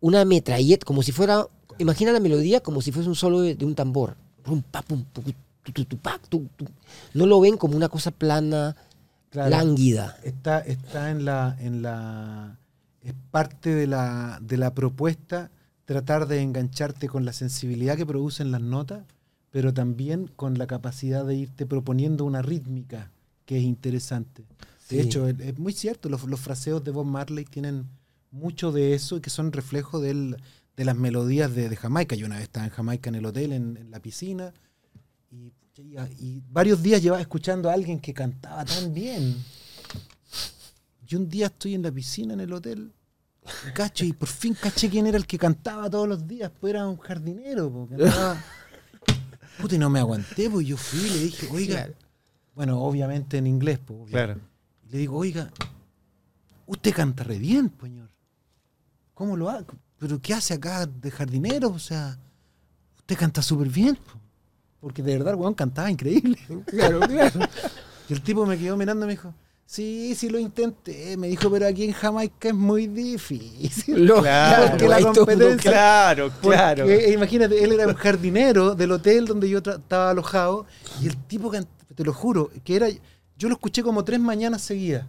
[0.00, 1.46] una metralleta, como si fuera,
[1.78, 4.16] imagina la melodía como si fuese un solo de, de un tambor.
[7.14, 8.76] No lo ven como una cosa plana,
[9.30, 9.50] Claro.
[9.50, 10.18] lánguida.
[10.24, 12.58] está, está en la, en la.
[13.02, 15.50] Es parte de la, de la propuesta
[15.84, 19.04] tratar de engancharte con la sensibilidad que producen las notas,
[19.52, 23.10] pero también con la capacidad de irte proponiendo una rítmica
[23.46, 24.42] que es interesante.
[24.88, 24.96] Sí.
[24.96, 27.86] De hecho, es, es muy cierto, los, los fraseos de Bob Marley tienen
[28.30, 30.36] mucho de eso y que son reflejo del-
[30.76, 32.14] de las melodías de, de Jamaica.
[32.16, 34.52] Yo una vez estaba en Jamaica en el hotel, en, en la piscina,
[35.30, 39.36] y, y- y varios días llevaba escuchando a alguien que cantaba tan bien.
[41.08, 42.92] Y un día estoy en la piscina en el hotel,
[43.68, 46.72] y cacho, y por fin caché quién era el que cantaba todos los días, pues
[46.72, 48.42] era un jardinero, po, que andaba-
[49.60, 51.94] Puta, y no me aguanté, pues yo fui y le dije, oiga, Claro.
[52.54, 54.10] bueno, obviamente en inglés, pues.
[54.10, 55.50] Y le digo, oiga,
[56.66, 58.08] usted canta re bien, pues, señor.
[59.20, 59.66] ¿Cómo lo hace?
[59.98, 61.68] ¿Pero qué hace acá de jardinero?
[61.68, 62.16] O sea,
[62.96, 63.96] usted canta súper bien.
[63.96, 64.18] po".
[64.80, 66.38] Porque de verdad, el weón cantaba increíble.
[66.66, 67.40] Claro, claro.
[68.08, 69.34] Y el tipo me quedó mirando y me dijo,
[69.66, 71.18] sí, sí lo intenté.
[71.18, 74.06] Me dijo, pero aquí en Jamaica es muy difícil.
[74.06, 76.88] Lo- Claro, porque la competencia- Claro, claro.
[76.88, 80.64] eh, imagínate, él era un jardinero del hotel donde yo estaba alojado
[81.02, 81.50] y el tipo,
[81.94, 82.88] te lo juro, que era,
[83.36, 85.04] yo lo escuché como tres mañanas seguidas.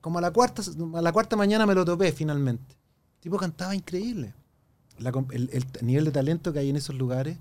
[0.00, 0.62] Como a la cuarta,
[0.94, 2.76] a la cuarta mañana me lo topé finalmente.
[3.20, 4.32] El tipo cantaba increíble.
[4.98, 7.36] La el, el nivel de talento que hay en esos lugares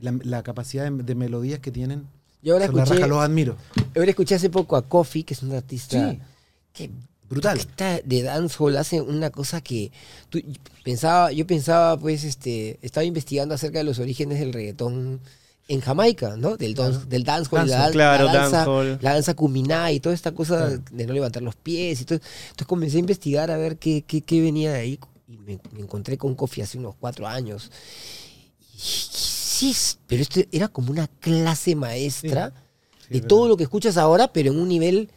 [0.00, 2.06] la, la capacidad de, de melodías que tienen.
[2.42, 3.56] Yo ahora son la escuché, raja, los admiro.
[3.96, 6.18] ahora escuché hace poco a Kofi, que es un artista Sí.
[6.72, 6.90] que
[7.28, 7.58] Brutal.
[7.58, 9.90] está de dancehall hace una cosa que
[10.30, 10.40] tú-
[10.84, 15.20] pensaba, yo pensaba, pues, este, estaba investigando acerca de los orígenes del reggaetón
[15.66, 16.56] en Jamaica, ¿no?
[16.56, 18.98] Del, don- del dancehall, la, Dancehall, dan- claro, la danza, dancehall.
[19.02, 20.82] la danza cuminá y toda esta cosa Claro.
[20.92, 22.20] de no levantar los pies y todo.
[22.50, 25.80] Entonces comencé a investigar a ver qué, qué, qué venía de ahí y me, me
[25.80, 27.70] encontré con Kofi hace unos cuatro años.
[28.74, 32.52] Y sí, pero esto era como una clase maestra
[33.06, 35.10] Sí, de todo lo que escuchas ahora, pero en un nivel,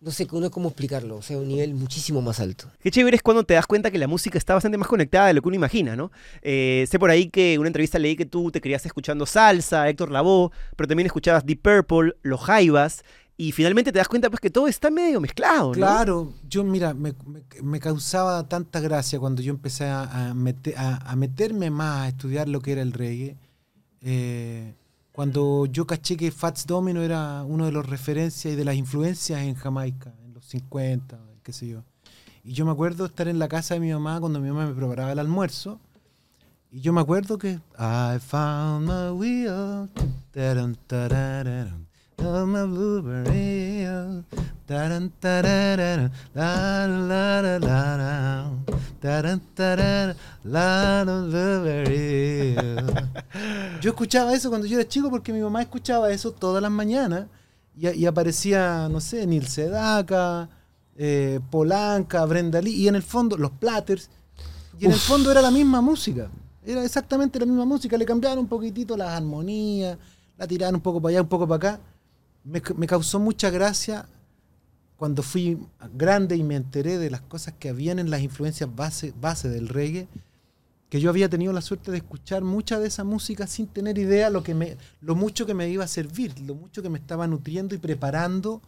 [0.00, 2.66] no sé no cómo explicarlo, o sea, un nivel muchísimo más alto.
[2.80, 5.34] Qué chévere es cuando te das cuenta que la música está bastante más conectada de
[5.34, 6.12] lo que uno imagina, ¿no?
[6.42, 9.88] Eh, sé por ahí que en una entrevista leí que tú te querías escuchando salsa,
[9.88, 13.04] Héctor Lavoe, pero también escuchabas Deep Purple, Los Jaivas,
[13.42, 15.72] y finalmente te das cuenta pues que todo está medio mezclado, ¿no?
[15.72, 17.14] Claro, yo mira, me,
[17.80, 22.60] causaba tanta gracia cuando yo empecé a, a mete- a- meterme más a estudiar lo
[22.60, 23.36] que era el reggae.
[24.02, 24.74] eh,
[25.12, 29.40] cuando yo caché que Fats Domino era uno de los referencias y de las influencias
[29.42, 31.82] en Jamaica, en los 50, qué sé yo.
[32.44, 34.74] Y yo me acuerdo estar en la casa de mi mamá cuando mi mamá me
[34.74, 35.78] preparaba el almuerzo.
[36.70, 39.88] Y yo me acuerdo que I found my wheel,
[42.22, 44.24] on my blueberry hill,
[44.66, 48.50] taran, tarararan, la, la, la, la, la,
[49.00, 52.92] taran, tarara, la, la, blueberry hill.
[53.80, 57.26] Yo escuchaba eso cuando yo era chico porque mi mamá escuchaba eso todas las mañanas
[57.74, 60.48] y, y aparecía, no sé, Neil Sedaka,
[60.96, 64.10] eh, Polanca, Brenda Lee y en el fondo los Platters
[64.78, 66.30] y en el fondo era la misma música.
[66.64, 67.96] Era exactamente la misma música.
[67.98, 69.98] Le cambiaban un poquitito las armonías,
[70.38, 71.80] la tiraban un poco para allá, un poco para acá.
[72.44, 74.06] Me, me causó mucha gracia
[74.96, 75.58] cuando fui
[75.94, 79.68] grande y me enteré de las cosas que habían en las influencias base, base del
[79.68, 80.08] reggae,
[80.90, 84.28] que yo había tenido la suerte de escuchar mucha de esa música sin tener idea
[84.28, 87.26] lo, que me, lo mucho que me iba a servir, lo mucho que me estaba
[87.26, 88.60] nutriendo y preparando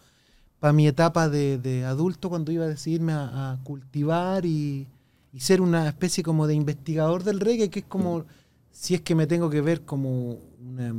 [0.59, 4.87] para mi etapa de, adulto cuando iba a decidirme a, a cultivar y,
[5.33, 8.25] y ser una especie como de investigador del reggae, que es como,
[8.71, 10.95] si es que me tengo que ver como una,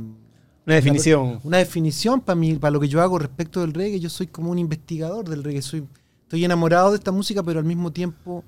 [0.66, 1.40] Una definición.
[1.44, 4.50] una definición para mí, para lo que yo hago respecto del reggae, yo soy como
[4.50, 5.84] un investigador del reggae, soy,
[6.22, 8.44] estoy enamorado de esta música, pero al mismo tiempo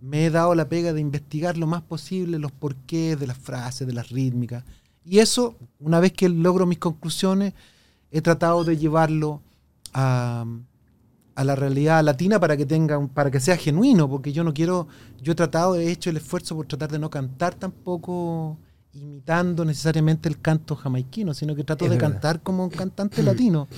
[0.00, 3.86] me he dado la pega de investigar lo más posible los porqués de las frases,
[3.86, 4.64] de las rítmicas.
[5.04, 7.54] Y eso, una vez que logro mis conclusiones,
[8.10, 9.40] he tratado de llevarlo
[9.92, 10.44] a,
[11.36, 14.52] a la realidad latina para que tenga un- para que sea genuino, porque yo no
[14.52, 14.88] quiero,
[15.22, 18.58] yo he tratado, he hecho el esfuerzo por tratar de no cantar tampoco
[18.92, 22.12] imitando necesariamente el canto jamaiquino, sino que trato Es de verdad.
[22.12, 23.68] cantar como un cantante latino,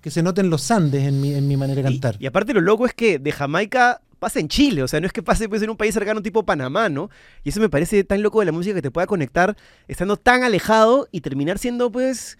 [0.00, 2.16] que se noten los Andes en mi, en mi manera de Y, cantar.
[2.20, 5.12] y aparte lo loco es que de Jamaica pasa en Chile, o sea, no es
[5.14, 7.08] que pase pues, en un país cercano tipo Panamá, ¿no?
[7.42, 9.56] Y eso me parece tan loco de la música que te pueda conectar
[9.88, 12.36] estando tan alejado y terminar siendo, pues,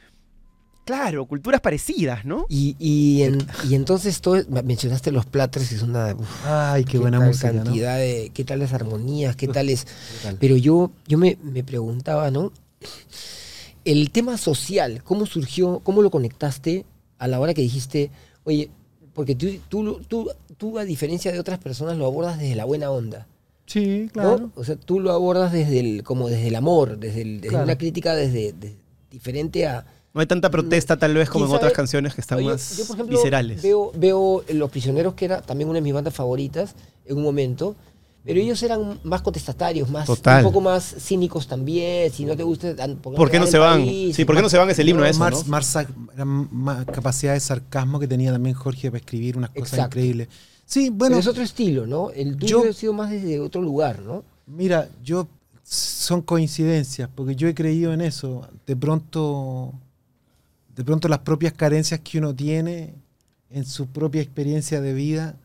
[0.90, 2.46] claro, culturas parecidas, ¿no?
[2.48, 7.18] Y, y, en- y entonces todo, mencionaste los platters, es una uf, Ay, qué, buena
[7.18, 7.64] tal música, ¿no?
[7.64, 9.86] cantidad de, qué tal las armonías, qué tal es.
[10.14, 10.36] Brutal.
[10.40, 12.52] Pero yo, yo me, me preguntaba, ¿no?
[13.84, 16.84] El tema social, ¿cómo surgió, cómo lo conectaste
[17.18, 18.10] a la hora que dijiste,
[18.44, 18.70] oye,
[19.14, 22.90] porque tú, tú, tú, tú a diferencia de otras personas lo abordas desde la buena
[22.90, 23.26] onda,
[23.66, 24.12] Sí, ¿no?
[24.12, 24.50] claro.
[24.56, 27.64] O sea, tú lo abordas desde el, como desde el amor, desde, el- desde Claro.
[27.64, 28.74] una crítica desde, de-
[29.10, 31.76] diferente a, No hay tanta protesta tal vez como en ¿Quién otras sabe?
[31.76, 33.62] canciones que están Yo- más yo, por ejemplo, viscerales.
[33.62, 36.74] Veo, veo Los Prisioneros, que era también una de mis bandas favoritas
[37.06, 37.76] en un momento.
[38.22, 40.44] Pero ellos eran más contestatarios, más Total.
[40.44, 42.12] un poco más cínicos también.
[42.12, 43.80] Si no te gusta, ¿Por qué no se van?
[43.80, 44.68] país, Sí, ¿por qué no se van?
[44.68, 46.26] Es el himno eso, Mars- ¿no?
[46.26, 49.98] Más capacidad de sarcasmo que tenía también Jorge para escribir unas cosas Exacto.
[49.98, 50.28] increíbles.
[50.66, 52.10] Sí, Pero bueno, es otro estilo, ¿no?
[52.10, 54.22] El tuyo yo- ha sido más desde otro lugar, ¿no?
[54.46, 55.26] mira, yo
[55.64, 58.46] son coincidencias, porque yo he creído en eso.
[58.66, 59.72] De pronto,
[60.80, 62.94] de pronto las propias carencias que uno tiene
[63.50, 65.36] en su propia experiencia de vida,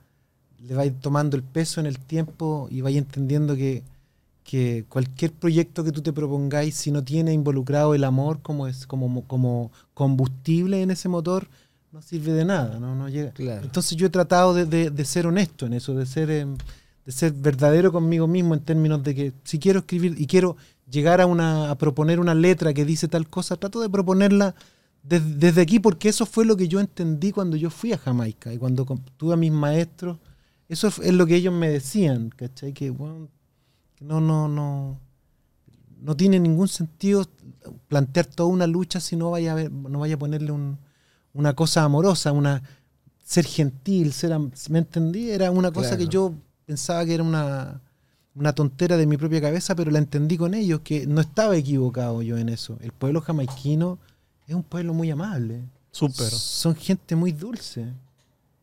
[0.65, 3.83] le va a ir tomando el peso en el tiempo y vaya entendiendo que,
[4.45, 8.87] que cualquier proyecto que tú te propongáis, si no tiene involucrado el amor como, es,
[8.87, 11.49] como, como combustible en ese motor,
[11.91, 13.31] no sirve de nada, no, no llega.
[13.31, 13.63] Claro.
[13.65, 16.55] Entonces yo he tratado de, de- de ser honesto en eso, de ser, em,
[17.05, 20.55] de ser verdadero conmigo mismo en términos de que si quiero escribir y quiero
[20.89, 24.55] llegar a, una, a proponer una letra que dice tal cosa, trato de proponerla
[25.07, 28.53] des- desde aquí porque eso fue lo que yo entendí cuando yo fui a Jamaica
[28.53, 28.85] y cuando
[29.17, 30.17] tuve a mis maestros,
[30.67, 32.73] eso es lo que ellos me decían, ¿cachai?
[32.73, 33.29] Que, bueno,
[33.99, 34.99] no, no, no,
[36.01, 37.25] no tiene ningún sentido
[37.87, 40.77] plantear toda una lucha si no vaya a, ver- no vaya a ponerle un-
[41.33, 42.63] una cosa amorosa, una
[43.23, 44.37] ser gentil, ser
[44.69, 45.29] ¿me entendí?
[45.31, 46.03] Era una cosa Claro.
[46.03, 46.33] que yo
[46.65, 47.81] pensaba que era una,
[48.35, 52.21] una tontera de mi propia cabeza, pero la entendí con ellos, que no estaba equivocado
[52.21, 52.77] yo en eso.
[52.81, 53.97] El pueblo jamaiquino
[54.47, 55.61] es un pueblo muy amable.
[55.91, 56.29] Súper.
[56.29, 57.85] Son gente muy dulce.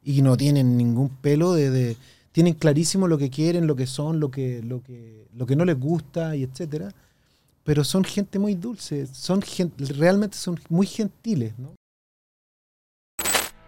[0.05, 1.97] Y no tienen ningún pelo de, de-
[2.33, 5.64] tienen clarísimo lo que quieren, lo que son, lo que, lo que, lo que no
[5.64, 6.90] les gusta, y etcétera.
[7.64, 11.75] Pero son gente muy dulce, son gen- realmente son muy gentiles, ¿no?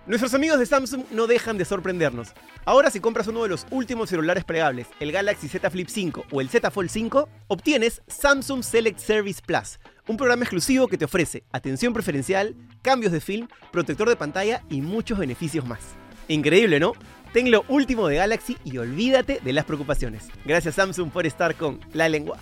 [0.06, 2.28] Nuestros amigos de Samsung no dejan de sorprendernos.
[2.66, 6.40] Ahora si compras uno de los últimos celulares plegables, el Galaxy Z Flip 5 o
[6.42, 11.44] el Z Fold 5, obtienes Samsung Select Service Plus, un programa exclusivo que te ofrece
[11.52, 15.80] atención preferencial, cambios de film, protector de pantalla y muchos beneficios más.
[16.28, 16.92] Increíble, ¿no?
[17.32, 20.28] Ten lo último de Galaxy y olvídate de las preocupaciones.
[20.44, 22.38] Gracias Samsung por estar con la lengua.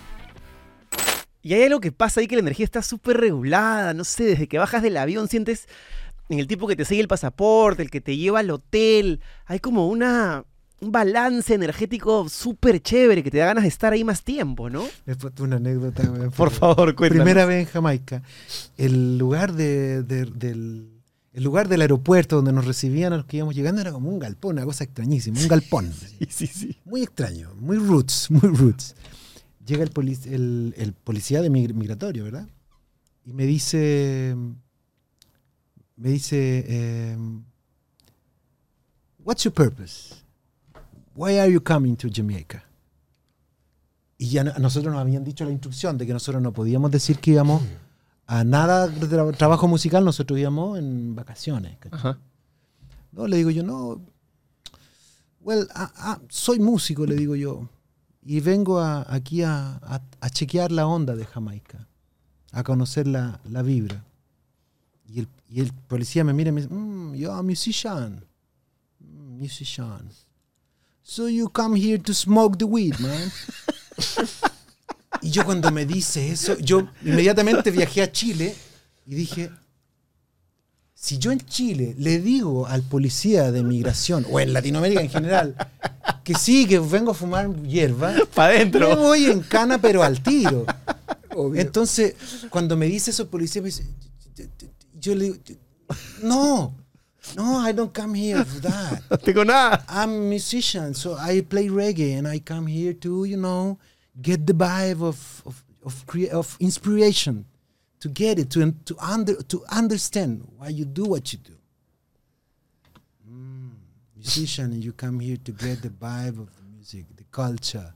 [1.41, 4.47] Y hay algo que pasa ahí que la energía está súper regulada, no sé, desde
[4.47, 5.67] que bajas del avión sientes
[6.29, 9.59] en el tipo que te sigue el pasaporte, el que te lleva al hotel, hay
[9.59, 10.45] como una
[10.83, 14.85] un balance energético súper chévere que te da ganas de estar ahí más tiempo, ¿no?
[15.05, 16.03] Después una anécdota.
[16.37, 17.23] Por favor, cuéntanos.
[17.23, 18.21] Primera vez en Jamaica.
[18.77, 20.89] El lugar de- de- del,
[21.33, 24.19] el lugar del aeropuerto donde nos recibían a los que íbamos llegando era como un
[24.19, 25.91] galpón, una cosa extrañísima, un galpón.
[26.19, 26.77] Sí, sí, sí.
[26.85, 28.95] Muy extraño, muy roots, muy roots.
[29.65, 32.47] Llega el, polic- el, el policía de mig- migratorio, ¿verdad?
[33.25, 34.35] Y me dice,
[35.95, 37.43] me dice, em,
[39.23, 40.15] What's your purpose?
[41.15, 42.63] Why are you coming to Jamaica?
[44.17, 47.19] Y ya a nosotros nos habían dicho la instrucción de que nosotros no podíamos decir
[47.19, 47.61] que íbamos
[48.25, 51.77] a nada de tra- trabajo musical, nosotros íbamos en vacaciones.
[53.11, 54.01] No, le digo yo, no.
[55.41, 57.67] Well, ah, ah, soy músico, le digo yo.
[58.23, 61.87] Y vengo a- aquí a, a- a chequear la onda de Jamaica,
[62.53, 64.03] a conocer la, la vibra.
[65.05, 68.25] Y el, y el policía me mira y me dice, mm, a musician.
[68.99, 70.09] Mm, musician.
[71.03, 73.31] So you come here to smoke the weed, man.
[75.21, 78.55] y yo cuando me dice eso, yo inmediatamente viajé a Chile
[79.05, 79.51] y dije,
[80.95, 85.55] si yo en Chile le digo al policía de migración, o en Latinoamérica en general,
[86.23, 88.95] que sí, que vengo a fumar hierba, Para me adentro.
[88.95, 90.65] voy en cana, pero al tiro.
[91.35, 91.59] Obvio.
[91.61, 92.15] Entonces,
[92.49, 93.85] cuando me dice eso el policía, me dice,
[94.97, 95.37] yo le digo,
[96.21, 96.73] no,
[97.35, 99.01] no, I don't come here for that.
[99.09, 99.83] No tengo nada.
[99.87, 103.79] I'm a musician, so I play reggae, and I come here to, you know,
[104.21, 107.45] get the vibe of of of, crea- of inspiration,
[107.99, 111.55] to get it, to to under to understand why you do what you do.
[113.29, 113.71] Mm,
[114.15, 117.93] musician, and you come here to get the vibe of the music, the culture.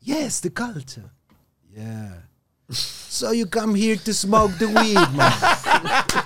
[0.00, 1.10] Yes, the culture.
[1.74, 2.12] Yeah.
[3.16, 6.22] So you come here to smoke the weed, man.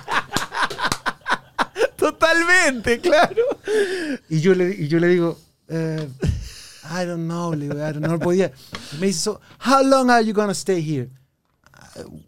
[2.11, 3.43] Totalmente, claro.
[4.29, 6.07] Y yo le, y yo le digo, eh,
[6.83, 8.51] I don't know, le digo, I don't know, no podía.
[8.93, 11.09] Y me dice, so, how long are you gonna stay here?
[11.95, 12.19] "Uh,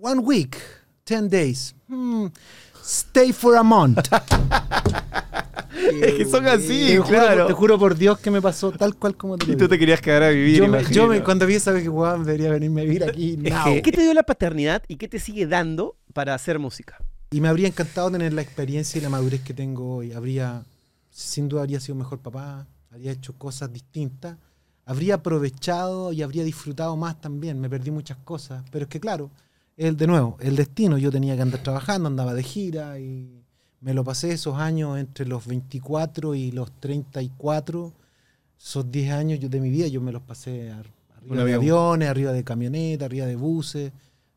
[0.00, 0.56] one week,
[1.04, 1.74] 10 days.
[1.88, 2.26] "Hmm,
[2.84, 3.98] stay for a month.
[6.02, 7.46] Es que son así, te, juro, claro.
[7.46, 9.68] te juro por Dios que me pasó tal cual como te lo Y tú digo.
[9.70, 10.56] te querías quedar a vivir.
[10.58, 13.36] yo, me, yo me- cuando vi esa vez que weón, debería venirme a vivir aquí.
[13.36, 13.82] Now.
[13.82, 16.98] ¿Qué te dio la paternidad y qué te sigue dando para hacer música?
[17.30, 20.12] Y me habría encantado tener la experiencia y la madurez que tengo hoy.
[20.12, 20.64] Habría,
[21.10, 24.36] sin duda, habría sido mejor papá, habría hecho cosas distintas,
[24.84, 27.60] habría aprovechado y habría disfrutado más también.
[27.60, 29.30] Me perdí muchas cosas, pero es que claro,
[29.76, 30.96] el de nuevo, el destino.
[30.98, 33.42] Yo tenía que andar trabajando, andaba de gira y
[33.80, 37.92] me lo pasé esos años entre los 24 y los 34.
[38.56, 42.32] Esos 10 años yo- de mi vida yo me los pasé arriba de aviones, arriba
[42.32, 43.92] de camionetas, arriba de buses.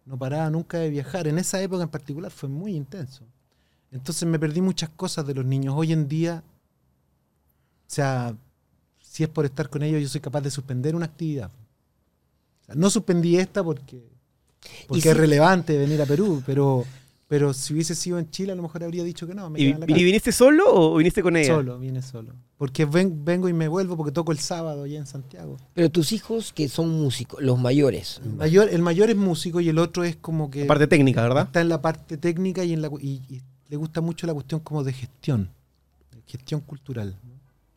[0.08, 1.28] No paraba nunca de viajar.
[1.28, 3.24] En esa época en particular fue muy intenso.
[3.92, 5.74] Entonces me perdí muchas cosas de los niños.
[5.78, 8.36] Hoy en día, o sea,
[9.02, 11.52] si es por estar con ellos, yo soy capaz de suspender una actividad.
[12.62, 14.02] O sea, no suspendí esta porque,
[14.88, 16.86] porque si- es relevante venir a Perú, pero,
[17.28, 19.50] pero si hubiese sido en Chile, a lo mejor habría dicho que no.
[19.50, 21.56] Me ¿Y, en la viniste solo o viniste con ella?
[21.56, 22.34] Solo, vine solo.
[22.58, 25.58] Porque ven- vengo y me vuelvo porque toco el sábado allá en Santiago.
[25.74, 28.22] Pero tus hijos que son músicos, los mayores.
[28.24, 31.44] El mayor, el mayor es músico y el otro es como que Parte técnica, ¿verdad?
[31.48, 34.34] está en la parte técnica y, en la, cu- y, y le gusta mucho la
[34.34, 35.50] cuestión como de gestión,
[36.16, 37.16] de gestión cultural.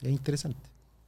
[0.00, 0.58] Es interesante.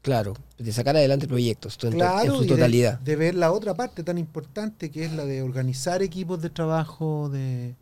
[0.02, 2.98] Claro, de sacar adelante proyectos to- en, Claro, su de- totalidad.
[2.98, 7.30] De, ver la otra parte tan importante que es la de organizar equipos de trabajo,
[7.32, 7.76] de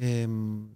[0.00, 0.68] em,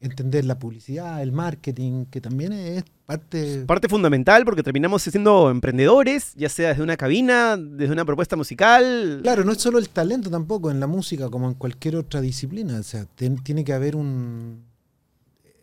[0.00, 3.64] entender la publicidad, el marketing, que también es parte...
[3.66, 9.20] Parte fundamental porque terminamos siendo emprendedores, ya sea desde una cabina, desde una propuesta musical.
[9.22, 12.78] Claro, no es solo el talento tampoco en la música como en cualquier otra disciplina.
[12.78, 14.64] O sea, tiene que haber un.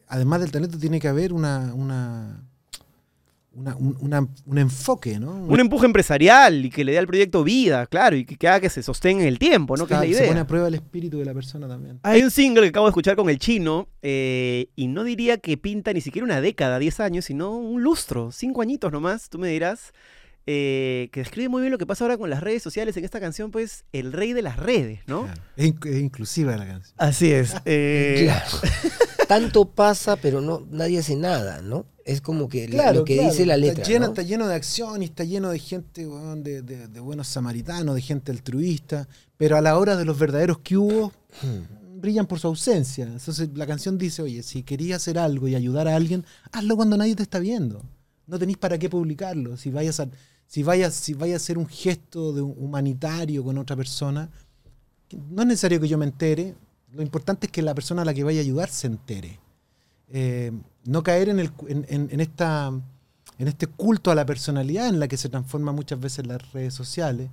[0.08, 1.74] Además del talento, tiene que haber una.
[1.74, 2.44] una,
[3.56, 5.32] una- un, una- un enfoque, ¿no?
[5.46, 8.60] Un empuje empresarial y que le dé al proyecto vida, claro, y que, que haga
[8.60, 9.88] que se sostenga en el tiempo, ¿no?
[9.88, 10.42] Que es la Claro, Se pone idea.
[10.44, 12.00] a prueba el espíritu de la persona también.
[12.04, 15.58] Hay un single que acabo de escuchar con el chino eh, y no diría que
[15.58, 19.48] pinta ni siquiera una década, 10 años, sino un lustro, 5 añitos nomás, tú me
[19.48, 19.94] dirás,
[20.48, 23.20] eh, que describe muy bien lo que pasa ahora con las redes sociales en esta
[23.20, 25.24] canción, pues el rey de las redes, ¿no?
[25.24, 25.42] Claro.
[25.56, 26.94] Es, inc- es inclusiva la canción.
[26.98, 27.56] Así es.
[27.66, 28.58] eh, Claro.
[29.28, 31.88] Tanto pasa, pero no nadie hace nada, ¿no?
[32.06, 33.84] Es como que la- Claro, lo que claro, dice la está letra.
[33.86, 34.12] lleno, ¿no?
[34.12, 38.02] está lleno de acción y está lleno de gente, de, de- de buenos samaritanos, de
[38.02, 42.00] gente altruista, pero a la hora de los verdaderos que hubo, Hmm.
[42.00, 43.06] brillan por su ausencia.
[43.06, 46.96] Entonces la canción dice, oye, si querías hacer algo y ayudar a alguien, hazlo cuando
[46.96, 47.84] nadie te está viendo.
[48.28, 49.58] No tenéis para qué publicarlo.
[49.58, 50.08] Si vayas a,
[50.46, 54.30] si vayas, si vayas a hacer un gesto de un humanitario con otra persona,
[55.32, 56.54] no es necesario que yo me entere.
[56.94, 59.40] Lo importante es que la persona a la que vaya a ayudar se entere.
[60.10, 60.52] Eh,
[60.86, 62.68] no caer en, el, en, esta,
[63.38, 66.74] en este culto a la personalidad en la que se transforma muchas veces las redes
[66.74, 67.30] sociales.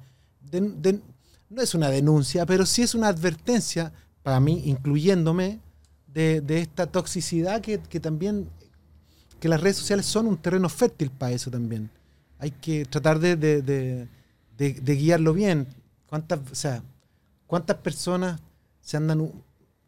[1.51, 3.93] No es una denuncia, pero sí es una advertencia,
[4.23, 5.61] para mí, incluyéndome,
[6.07, 8.49] de, esta toxicidad que, que también,
[9.41, 11.91] que las redes sociales son un terreno fértil para eso también.
[12.39, 14.09] Hay que tratar de,
[14.59, 15.67] guiarlo bien.
[16.09, 16.83] ¿Cuántas, o sea,
[17.47, 18.41] ¿Cuántas personas
[18.81, 19.31] se andan,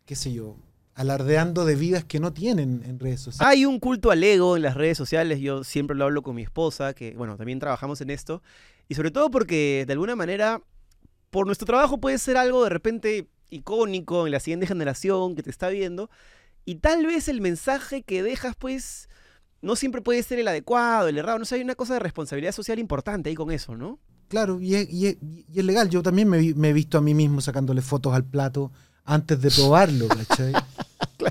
[0.05, 0.55] qué sé yo,
[0.95, 3.49] alardeando de vidas que no tienen en redes sociales?
[3.53, 6.42] Hay un culto al ego en las redes sociales, yo siempre lo hablo con mi
[6.42, 8.42] esposa, que bueno, también trabajamos en esto,
[8.88, 10.62] y sobre todo porque de alguna manera,
[11.30, 15.51] por nuestro trabajo puede ser algo de repente icónico en la siguiente generación que te
[15.51, 16.11] está viendo,
[16.64, 19.09] y tal vez el mensaje que dejas pues
[19.62, 22.53] no siempre puede ser el adecuado, el errado, no sé, hay una cosa de responsabilidad
[22.53, 23.99] social importante ahí con eso, ¿no?
[24.28, 25.88] Claro, y es, y es- y es legal.
[25.90, 28.72] Yo también me he visto a mí mismo sacándole fotos al plato
[29.05, 30.52] antes de probarlo, ¿cachai?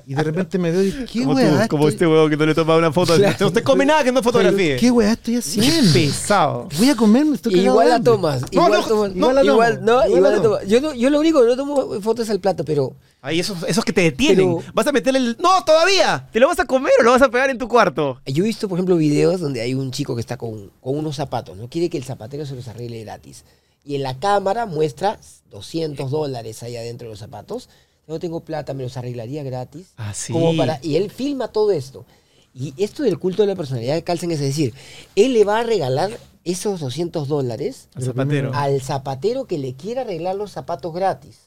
[0.07, 1.63] Y de repente me veo y ¿qué como weá?
[1.63, 3.47] tú, como estoy- este huevo que no le toma una foto, Claro.
[3.47, 4.75] usted come nada que no fotografíe.
[4.77, 5.93] ¿Qué weá estoy haciendo?
[5.93, 6.67] pesado.
[6.79, 8.41] Voy a comerme, estoy cagado Igual la tomas.
[8.41, 10.67] No, igual, no, tomas- igual igual, no, igual igual la tomas.
[10.67, 13.93] Yo, no, yo lo único, no tomo fotos al plato, pero Ahí esos, esos que
[13.93, 14.57] te detienen.
[14.57, 15.37] Pero- Vas a meterle el.
[15.39, 16.27] ¡No, todavía!
[16.31, 18.19] ¿Te lo vas a comer o lo vas a pegar en tu cuarto?
[18.25, 21.17] yo he visto, por ejemplo, videos donde hay un chico que está con, con unos
[21.17, 23.43] zapatos, no quiere que el zapatero se los arregle gratis.
[23.85, 25.19] Y en la cámara muestra
[25.49, 27.69] 200 dólares ahí adentro de los zapatos.
[28.07, 29.87] No tengo plata, me los arreglaría gratis.
[29.97, 30.33] Ah, sí.
[30.33, 32.05] Como para, y él filma todo esto.
[32.53, 34.73] Y esto del culto de la personalidad de Carlsen es decir,
[35.15, 36.11] él le va a regalar
[36.43, 38.51] esos 200 dólares Al zapatero.
[38.53, 41.39] al zapatero que le quiera arreglar los zapatos gratis,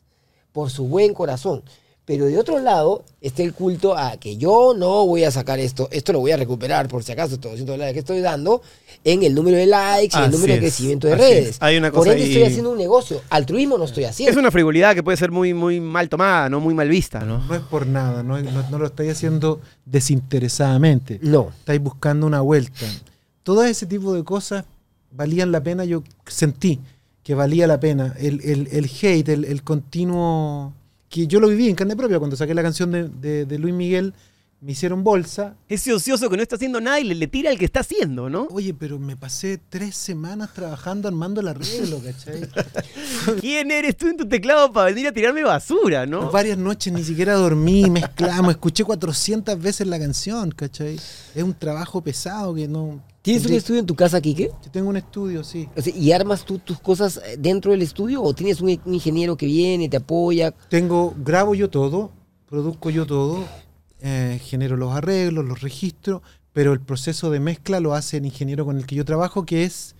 [0.53, 1.63] por su buen corazón.
[2.07, 5.89] Pero de otro lado está el culto a que yo no voy a sacar esto,
[5.91, 8.63] esto lo voy a recuperar por si acaso, estos 200 dólares que estoy dando,
[9.03, 11.29] en el número de likes, en el Así número de es, crecimiento de así es.
[11.31, 11.57] redes.
[11.59, 14.39] Hay una por cosa ende ahí- estoy haciendo un negocio, altruismo no estoy Es haciendo.
[14.39, 16.61] una frivolidad que puede ser muy, muy mal tomada, ¿no?
[16.61, 17.45] Muy mal vista, ¿no?
[17.45, 21.19] No es por nada, no, es- no- no lo estáis haciendo desinteresadamente.
[21.23, 21.51] No.
[21.59, 22.87] estáis buscando una vuelta.
[23.43, 24.65] Todo ese tipo de cosas
[25.11, 26.81] valían la pena, yo sentí
[27.23, 28.15] que valía la pena.
[28.19, 30.73] El, el- el hate, el, el continuo...
[31.17, 33.75] Que yo lo viví en carne propia cuando saqué la canción de, de- de Luis
[33.75, 34.13] Miguel,
[34.61, 35.55] me hicieron bolsa.
[35.69, 38.29] Ese ocioso que no está haciendo nada y le, le tira al que está haciendo,
[38.31, 38.49] ¿no?
[38.51, 42.49] Oye, pero me pasé tres semanas trabajando armando el arreglo, ¿cachai?
[43.41, 46.31] ¿Quién eres tú en tu teclado para venir a tirarme basura, no?
[46.31, 50.97] Varias noches ni siquiera dormí, mezclamos, escuché 400 veces la canción, ¿cachai?
[51.35, 53.03] Es un trabajo pesado que no...
[53.27, 54.53] ¿Tienes un estudio en tu casa, Quique?
[54.65, 55.69] Yo tengo un estudio, sí.
[55.77, 59.37] O sea, ¿Y armas tú tus cosas eh, dentro del estudio o tienes un, ingeniero
[59.37, 60.53] que viene, te apoya?
[60.69, 62.13] Tengo, grabo yo todo,
[62.49, 63.45] produzco yo todo,
[63.99, 66.23] eh, genero los arreglos, los registro,
[66.53, 69.65] pero el proceso de mezcla lo hace el ingeniero con el que yo trabajo, que
[69.65, 69.97] es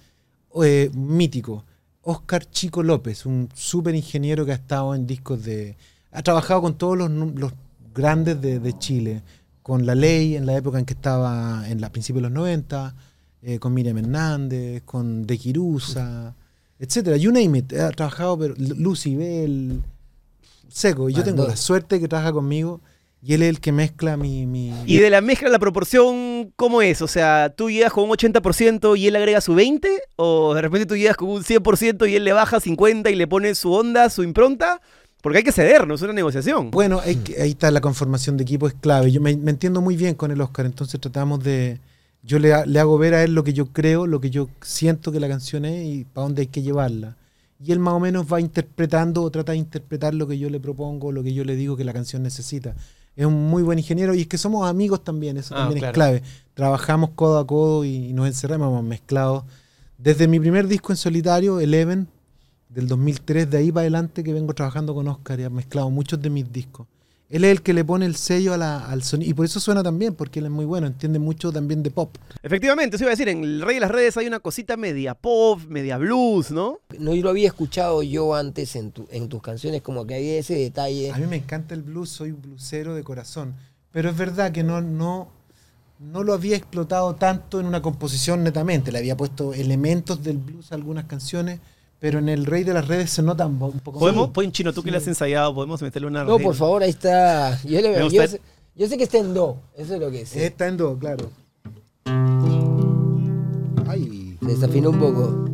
[0.63, 1.65] eh, mítico.
[2.03, 5.77] Oscar Chico López, un súper ingeniero que ha estado en discos de...
[6.13, 7.53] Ha trabajado con todos los,
[7.93, 9.25] grandes de, de Chile,
[9.65, 12.95] con La Ley en la época en que estaba en la principios de los 90,
[13.49, 16.35] eh, con Miriam Hernández, con De Quirusa,
[16.81, 17.17] etcétera.
[17.17, 17.73] You name it.
[17.75, 19.83] Ha trabajado, pero Lucy Bell,
[20.69, 21.09] seco.
[21.09, 22.81] Yo tengo la suerte que trabaja conmigo
[23.23, 24.47] y él es el que mezcla mi...
[24.47, 27.03] mi- Y de la mezcla, la proporción, ¿cómo es?
[27.03, 29.81] O sea, ¿tú llegas con un 80% y él agrega su 20%?
[30.17, 33.27] ¿O de repente tú llegas con un 100% y él le baja 50% y le
[33.27, 34.81] pone su onda, su impronta?
[35.23, 36.71] Porque hay que ceder, no es una negociación.
[36.71, 39.11] Bueno, hay que- ahí está la conformación de equipo, es clave.
[39.11, 41.81] Yo me, me entiendo muy bien con el Oscar, entonces tratamos de...
[42.27, 45.13] Yo le, le hago ver a él lo que yo creo, lo que yo siento
[45.13, 47.17] que la canción es y para dónde hay que llevarla.
[47.65, 50.61] Y él más o menos va interpretando o trata de interpretar lo que yo le
[50.61, 52.75] propongo, lo que yo le digo que la canción necesita.
[53.15, 55.91] Es un muy buen ingeniero y es que somos amigos también, eso Ah, también claro.
[55.91, 56.23] es clave.
[56.53, 59.47] Trabajamos codo a codo y, nos encerramos hemos mezclado.
[59.97, 62.09] Desde mi primer disco en solitario, Eleven,
[62.69, 66.21] del 2003, de ahí para adelante que vengo trabajando con Oscar y ha mezclado muchos
[66.21, 66.87] de mis discos.
[67.29, 69.59] Él es el que le pone el sello a la- al sonido y por eso
[69.59, 72.17] suena tan bien, porque él es muy bueno, entiende mucho también de pop.
[72.43, 75.15] Efectivamente, eso iba a decir, en el Rey de las Redes hay una cosita media
[75.15, 76.79] pop, media blues, ¿no?
[77.01, 80.55] No lo había escuchado yo antes en, tu- en tus canciones, como que había ese
[80.55, 81.11] detalle.
[81.11, 83.55] A mí me encanta el blues, soy blusero de corazón,
[83.91, 85.29] pero es verdad que no, no,
[85.99, 90.71] no lo había explotado tanto en una composición netamente, le había puesto elementos del blues
[90.71, 91.59] a algunas canciones,
[91.99, 94.35] pero en el Rey de las Redes se nota un po- un poco Podemos, más.
[94.35, 97.59] pues, chino, tú que le has ensayado, podemos meterle una No, por favor, ahí está.
[97.65, 98.41] Yo, le- yo sé,
[98.75, 100.47] yo sé que está en do, eso es lo que sé.
[100.47, 101.31] Está en do, claro.
[103.89, 105.45] Ay, Se desafinó un poco.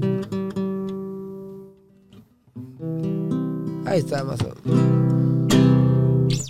[3.86, 6.32] Ahí está, más o menos.
[6.32, 6.40] Sí,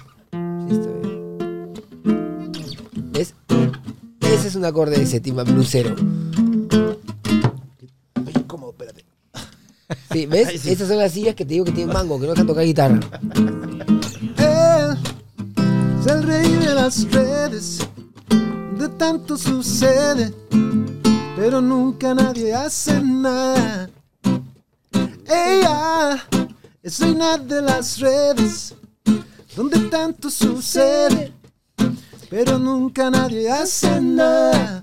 [0.75, 1.73] está bien.
[3.13, 3.35] ¿Ves?
[4.21, 5.95] Ese es un acorde de séptima blusero.
[10.13, 10.67] Sí, ¿ves?
[10.67, 13.01] Esas son las sillas que te digo que tienen mango, que no dejan tocar guitarra.
[14.37, 14.99] Él
[16.01, 17.79] es el rey de las redes,
[18.79, 20.35] de tanto sucede,
[21.37, 23.89] pero nunca nadie hace nada.
[25.27, 26.23] Ella
[26.83, 28.75] es reina de las redes,
[29.57, 31.33] donde tanto sucede,
[32.29, 34.83] pero nunca nadie hace nada.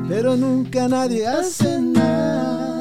[0.07, 2.72] pero nunca nadie hace nada.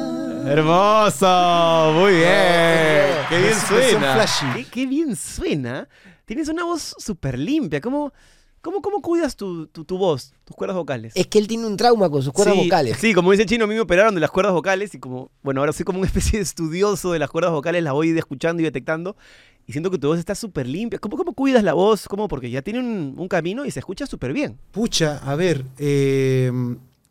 [0.44, 3.06] Hermoso, muy bien.
[3.28, 4.26] Qué bien suena.
[4.54, 5.88] Qué, qué bien suena.
[6.24, 7.80] Tienes una voz súper limpia.
[7.80, 8.12] ¿Cómo,
[8.60, 11.12] cómo, cómo cuidas tu, tu, tu voz, tus cuerdas vocales?
[11.14, 12.96] Es que él tiene un trauma con sus cuerdas sí, vocales.
[12.98, 15.30] Sí, como dice el chino, a mí me operaron de las cuerdas vocales y como,
[15.42, 18.60] bueno, ahora soy como una especie de estudioso de las cuerdas vocales, las voy escuchando
[18.62, 19.16] y detectando
[19.64, 20.98] y siento que tu voz está súper limpia.
[20.98, 22.08] ¿Cómo, ¿Cómo cuidas la voz?
[22.08, 22.26] ¿Cómo?
[22.26, 24.58] Porque ya tiene un, un camino y se escucha súper bien.
[24.72, 26.50] Pucha, a ver, eh,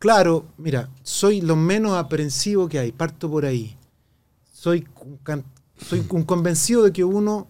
[0.01, 3.77] claro, mira, soy lo menos aprensivo que hay, parto por ahí.
[4.51, 4.85] Soy,
[5.77, 7.47] soy un convencido de que uno,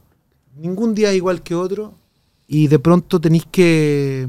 [0.57, 1.93] ningún día es igual que otro,
[2.47, 4.27] y de pronto tenéis que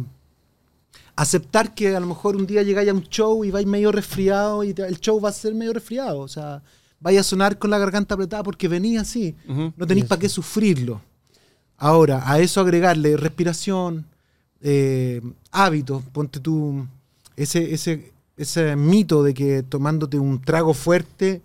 [1.16, 4.64] aceptar que a lo mejor un día llegáis a un show y vais medio resfriado
[4.64, 6.62] y te- el show va a ser medio resfriado, o sea,
[7.00, 9.34] vais a sonar con la garganta apretada porque venía así.
[9.76, 11.00] No tenéis para qué sufrirlo.
[11.76, 14.06] Ahora, a eso agregarle respiración,
[14.60, 15.20] eh,
[15.50, 16.86] hábitos, ponte tú
[17.36, 21.42] ese, ese, ese mito de que tomándote un trago fuerte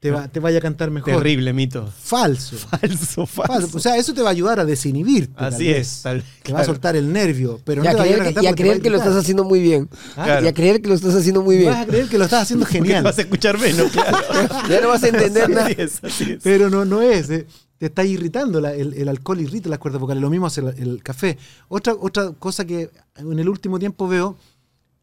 [0.00, 1.12] te, va, te vaya a cantar mejor.
[1.12, 1.84] Terrible mito.
[2.00, 2.56] Falso.
[2.70, 3.76] Falso, Falso.
[3.76, 5.34] O sea, eso te va a ayudar a desinhibirte.
[5.34, 5.96] tal Así vez.
[5.96, 6.02] es.
[6.02, 8.44] tal- Te va a soltar el nervio, pero y a no va a a cantar
[8.44, 9.88] y a creer que lo estás haciendo muy bien.
[10.16, 10.44] Ah, Claro.
[10.46, 11.72] Y a creer que lo estás haciendo muy bien.
[11.72, 13.02] Vas a creer que lo estás haciendo Porque genial.
[13.02, 14.18] vas a escuchar menos, claro.
[14.68, 15.66] Ya no vas a entender nada.
[15.66, 16.42] Así es, así es.
[16.44, 17.28] Pero no, no es.
[17.30, 17.46] eh.
[17.78, 18.60] Te está irritando.
[18.60, 20.20] la- el, el alcohol irrita las cuerdas vocales.
[20.22, 21.36] Lo mismo hace el, el café.
[21.66, 24.36] Otra, otra cosa que en el último tiempo veo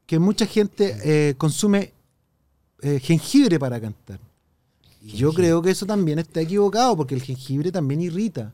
[0.06, 1.94] que mucha gente eh, consume
[2.82, 4.20] eh, jengibre para cantar.
[5.02, 8.52] Y yo creo que eso también está equivocado porque el jengibre también irrita.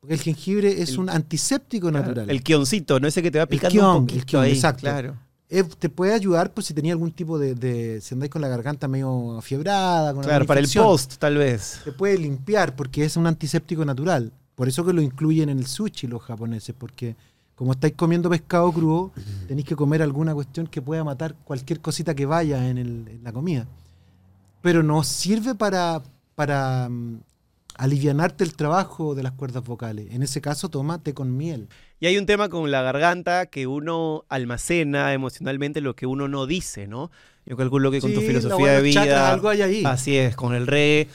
[0.00, 2.28] Porque el jengibre es un antiséptico natural.
[2.30, 4.52] El quioncito, no ese que te va picando kion, un el kion, ahí.
[4.52, 4.80] exacto.
[4.82, 5.16] Claro.
[5.50, 8.48] eh, te puede ayudar pues si tenía algún tipo de, de- si andáis con la
[8.48, 11.80] garganta medio fiebrada, con Claro, para el post, tal vez.
[11.84, 14.32] Te puede limpiar porque es un antiséptico natural.
[14.54, 17.16] Por eso que lo incluyen en el sushi los japoneses, porque
[17.60, 19.12] como estáis comiendo pescado crudo,
[19.46, 23.22] tenéis que comer alguna cuestión que pueda matar cualquier cosita que vaya en, el- en
[23.22, 23.66] la comida.
[24.62, 26.02] Pero no sirve para,
[26.34, 27.20] para mm,
[27.76, 30.06] alivianarte el trabajo de las cuerdas vocales.
[30.10, 31.68] En ese caso, toma té con miel.
[32.00, 36.46] Y hay un tema con la garganta que uno almacena emocionalmente lo que uno no
[36.46, 37.10] dice, ¿no?
[37.44, 39.02] Yo calculo que con tu Sí, filosofía de vida.
[39.02, 39.82] chakra, algo hay ahí.
[39.84, 41.08] Así es, con el re.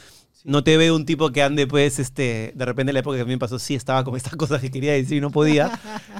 [0.46, 3.24] No te veo un tipo que ande, pues, este, de repente en la época que
[3.24, 5.78] a mí me pasó, sí, estaba con estas cosas que quería decir y no podía.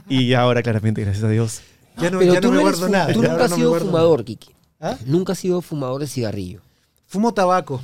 [0.10, 1.62] y ahora, claramente, gracias a Dios.
[1.98, 3.14] Ya no, Pero ya tú no me guardo nada.
[3.14, 4.50] Tú nunca has no sido fumador, Kiki.
[4.82, 4.98] ¿Ah?
[5.06, 6.60] Nunca has sido fumador de cigarrillo.
[7.08, 7.80] Fumo tabaco,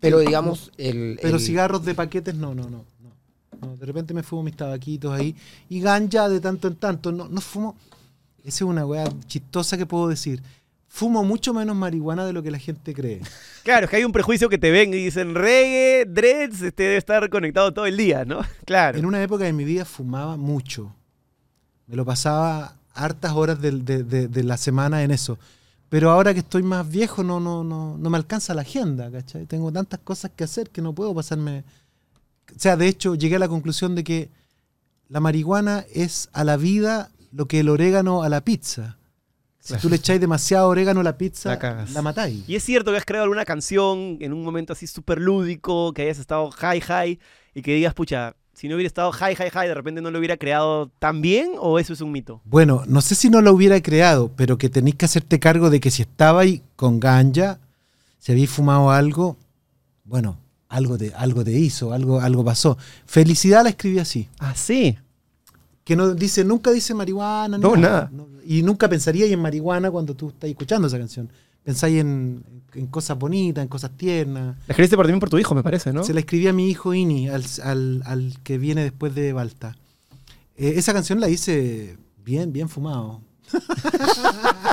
[0.00, 1.18] Pero digamos, el.
[1.22, 3.12] pero el- cigarros de paquetes no, no, no, no.
[3.60, 5.36] No, De repente me fumo mis tabaquitos ahí.
[5.68, 7.12] Y ganja de tanto en tanto.
[7.12, 7.76] No, no fumo.
[8.42, 10.42] Esa es una weá chistosa que puedo decir.
[10.94, 13.20] Fumo mucho menos marihuana de lo que la gente cree.
[13.62, 16.96] Claro, es que hay un prejuicio que te ven y dicen reggae, dreads, este debe
[16.96, 18.40] estar conectado todo el día, ¿no?
[18.66, 18.98] Claro.
[18.98, 20.92] En una época de mi vida fumaba mucho.
[21.86, 25.38] Me lo pasaba hartas horas del- de, de- de la semana en eso.
[25.88, 29.46] Pero ahora que estoy más viejo no, no, no, no me alcanza la agenda, ¿cachai?
[29.46, 31.64] Tengo tantas cosas que hacer que no puedo pasarme...
[32.54, 34.28] O sea, de hecho, llegué a la conclusión de que
[35.08, 38.98] la marihuana es a la vida lo que el orégano a la pizza.
[39.62, 42.42] Si tú le echáis demasiado orégano a la pizza, La la, matáis.
[42.48, 46.02] Y es cierto que has creado alguna canción en un momento así súper lúdico, que
[46.02, 47.20] hayas estado high, high,
[47.54, 50.18] y que digas, pucha, si no hubiera estado high, high, high, de repente no lo
[50.18, 52.40] hubiera creado tan bien, o eso es un mito.
[52.44, 55.78] Bueno, no sé si no lo hubiera creado, pero que tenéis que hacerte cargo de
[55.78, 57.60] que si estabais con ganja,
[58.18, 59.36] si habéis fumado algo,
[60.02, 60.38] bueno,
[60.68, 62.76] algo te, algo te hizo, algo, algo pasó.
[63.06, 64.28] Felicidad la escribí así.
[64.40, 64.98] Ah, sí.
[65.84, 68.08] Que no dice, nunca dice marihuana, No, nada.
[68.12, 71.28] No, y nunca pensaría en marihuana cuando tú estás escuchando esa canción.
[71.64, 72.42] Pensáis en,
[72.74, 74.56] en cosas bonitas, en cosas tiernas.
[74.66, 76.02] La escribiste por, también por tu hijo, me parece, ¿no?
[76.04, 79.76] Se la escribí a mi hijo Ini, al, al- al que viene después de Balta.
[80.56, 83.20] Eh, esa canción la hice bien, bien fumado.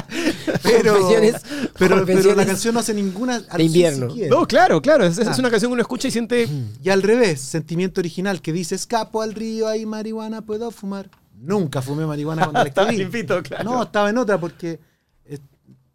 [0.63, 1.41] pero, Confesiones-
[1.77, 4.09] pero, pero la canción no hace ninguna alusión invierno.
[4.09, 4.29] siquiera.
[4.35, 5.05] No, claro, claro.
[5.05, 5.35] Es, es Ah.
[5.39, 6.47] una canción que uno escucha y siente.
[6.83, 11.09] Y al revés, sentimiento original que dice, escapo al río, hay marihuana, puedo fumar.
[11.41, 13.03] Nunca fumé marihuana cuando la Estaba escribí.
[13.11, 13.63] limpito, claro.
[13.63, 14.79] No, estaba en otra porque
[15.25, 15.39] eh,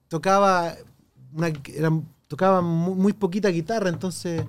[0.09, 0.75] tocaba
[1.35, 1.93] una, era-
[2.29, 4.43] tocaba mu- muy, poquita guitarra, entonces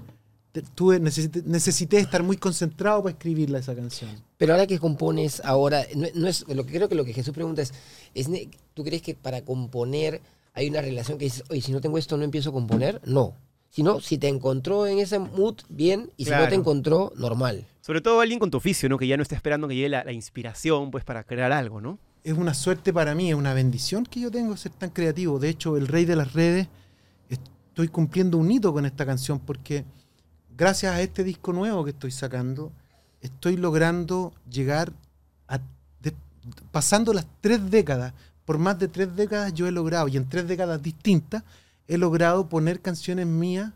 [0.61, 4.09] tuve, necesité, necesité estar muy concentrado para escribirla esa canción.
[4.37, 7.33] Pero ahora que compones ahora, no, no es lo que creo que lo que Jesús
[7.33, 7.73] pregunta es,
[8.13, 8.29] es
[8.73, 10.21] ¿tú crees que para componer
[10.53, 13.01] hay una relación que dices, oye, si no tengo esto no empiezo a componer?
[13.05, 13.33] No.
[13.69, 16.49] Sino, si te encontró en ese mood, bien, y si no Claro.
[16.49, 17.65] te encontró, normal.
[17.81, 18.97] Sobre todo alguien con tu oficio, ¿no?
[18.97, 21.99] Que ya no está esperando que llegue la, la inspiración, pues, para crear algo, ¿no?
[22.23, 25.39] Es una suerte para mí, es una bendición que yo tengo ser tan creativo.
[25.39, 26.69] De hecho, el rey de las redes,
[27.29, 29.83] estoy cumpliendo un hito con esta canción porque
[30.57, 32.71] gracias a este disco nuevo que estoy sacando,
[33.21, 34.93] estoy logrando llegar
[35.47, 35.59] a...
[36.01, 36.13] de-
[36.71, 38.13] pasando las tres décadas,
[38.45, 41.43] por más de tres décadas yo he logrado, y en tres décadas distintas,
[41.87, 43.71] he logrado poner canciones mías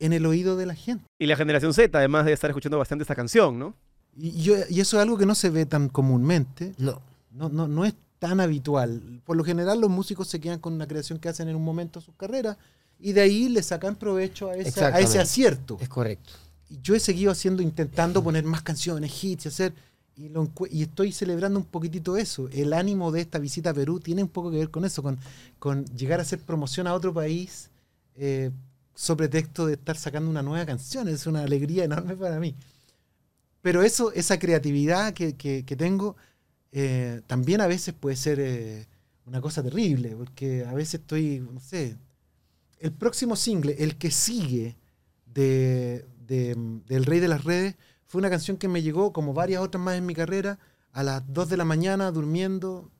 [0.00, 1.04] en el oído de la gente.
[1.18, 3.74] Y la generación Z, además de estar escuchando bastante esta canción, ¿no?
[4.16, 6.74] Y, yo- y eso es algo que no se ve tan comúnmente.
[6.78, 7.00] No.
[7.30, 9.00] No, no, no es tan habitual.
[9.24, 11.98] Por lo general los músicos se quedan con una creación que hacen en un momento
[12.00, 12.56] de sus carreras
[13.02, 15.76] y de ahí le sacan provecho a, esa- a ese acierto.
[15.80, 16.32] Es correcto.
[16.70, 19.74] Y yo he seguido haciendo, intentando poner más canciones, hits hacer...
[20.14, 22.46] Y, lo y estoy celebrando un poquitito eso.
[22.52, 25.18] El ánimo de esta visita a Perú tiene un poco que ver con eso, con,
[25.58, 27.70] con llegar a hacer promoción a otro país
[28.16, 28.50] eh,
[28.94, 31.08] sobre texto de estar sacando una nueva canción.
[31.08, 32.54] Es una alegría enorme para mí.
[33.62, 36.14] Pero eso, esa creatividad que, que- que tengo,
[36.72, 38.86] eh, también a veces puede ser eh,
[39.24, 41.96] una cosa terrible, porque a veces estoy, no sé,
[42.82, 44.76] el próximo single, el que sigue
[45.26, 46.54] de, de,
[46.86, 47.76] del Rey de las Redes,
[48.06, 50.58] fue una canción que me llegó, como varias otras más en mi carrera,
[50.92, 52.90] a las 2 de la mañana durmiendo,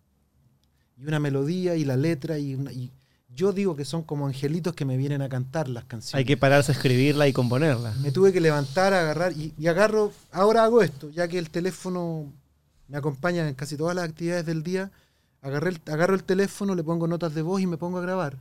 [0.96, 2.90] y una melodía y la letra, y, una- y
[3.34, 6.14] yo digo que son como angelitos que me vienen a cantar las canciones.
[6.14, 7.92] Hay que pararse a escribirla y componerla.
[8.02, 12.32] Me tuve que levantar, agarrar y, y agarro, ahora hago esto, ya que el teléfono
[12.88, 14.90] me acompaña en casi todas las actividades del día,
[15.40, 18.36] agarré el- agarro el teléfono, le pongo notas de voz y me pongo a grabar.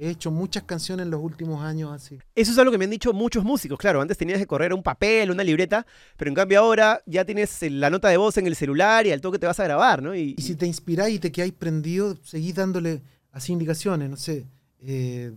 [0.00, 2.18] He hecho muchas canciones en los últimos años así.
[2.36, 3.76] Eso es algo que me han dicho muchos músicos.
[3.78, 5.84] Claro, antes tenías que correr un papel, una libreta,
[6.16, 9.10] pero en cambio ahora ya tienes eh, la nota de voz en el celular y
[9.12, 10.14] al toque te vas a grabar, ¿no?
[10.14, 14.46] Y, Y si te inspiráis y te quedáis prendido, seguís dándole así indicaciones, no sé.
[14.80, 15.32] eh,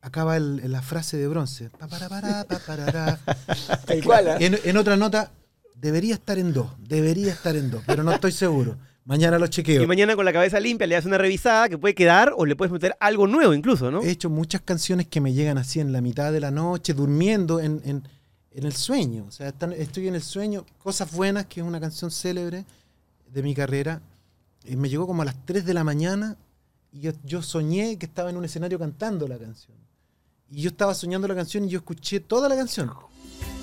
[0.00, 1.68] acaba el- la frase de bronce.
[1.70, 3.18] Pa, para, para, pa, parará.
[3.84, 4.36] Tal cual, ¿ah?
[4.38, 5.32] En, en otra nota,
[5.74, 8.76] debería estar en do, debería estar en do, pero no estoy seguro.
[9.08, 9.82] Mañana lo chequeo.
[9.82, 12.54] Y mañana con la cabeza limpia le das una revisada que puede quedar o le
[12.54, 14.02] puedes meter algo nuevo incluso, ¿no?
[14.02, 17.58] He hecho muchas canciones que me llegan así en la mitad de la noche, durmiendo
[17.58, 18.06] en, en-
[18.52, 19.24] en el sueño.
[19.26, 20.66] O sea, están- estoy en el sueño.
[20.76, 22.66] Cosas Buenas, que es una canción célebre
[23.32, 24.02] de mi carrera.
[24.64, 26.36] eh, me llegó como a las 3 de la mañana
[26.92, 29.78] y yo, yo soñé que estaba en un escenario cantando la canción.
[30.50, 32.90] Y yo estaba soñando la canción y yo escuché toda la canción.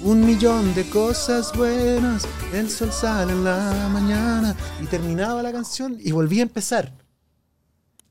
[0.03, 4.55] Un millón de cosas buenas, el sol sale en la mañana.
[4.81, 6.91] Y terminaba la canción y volví a empezar.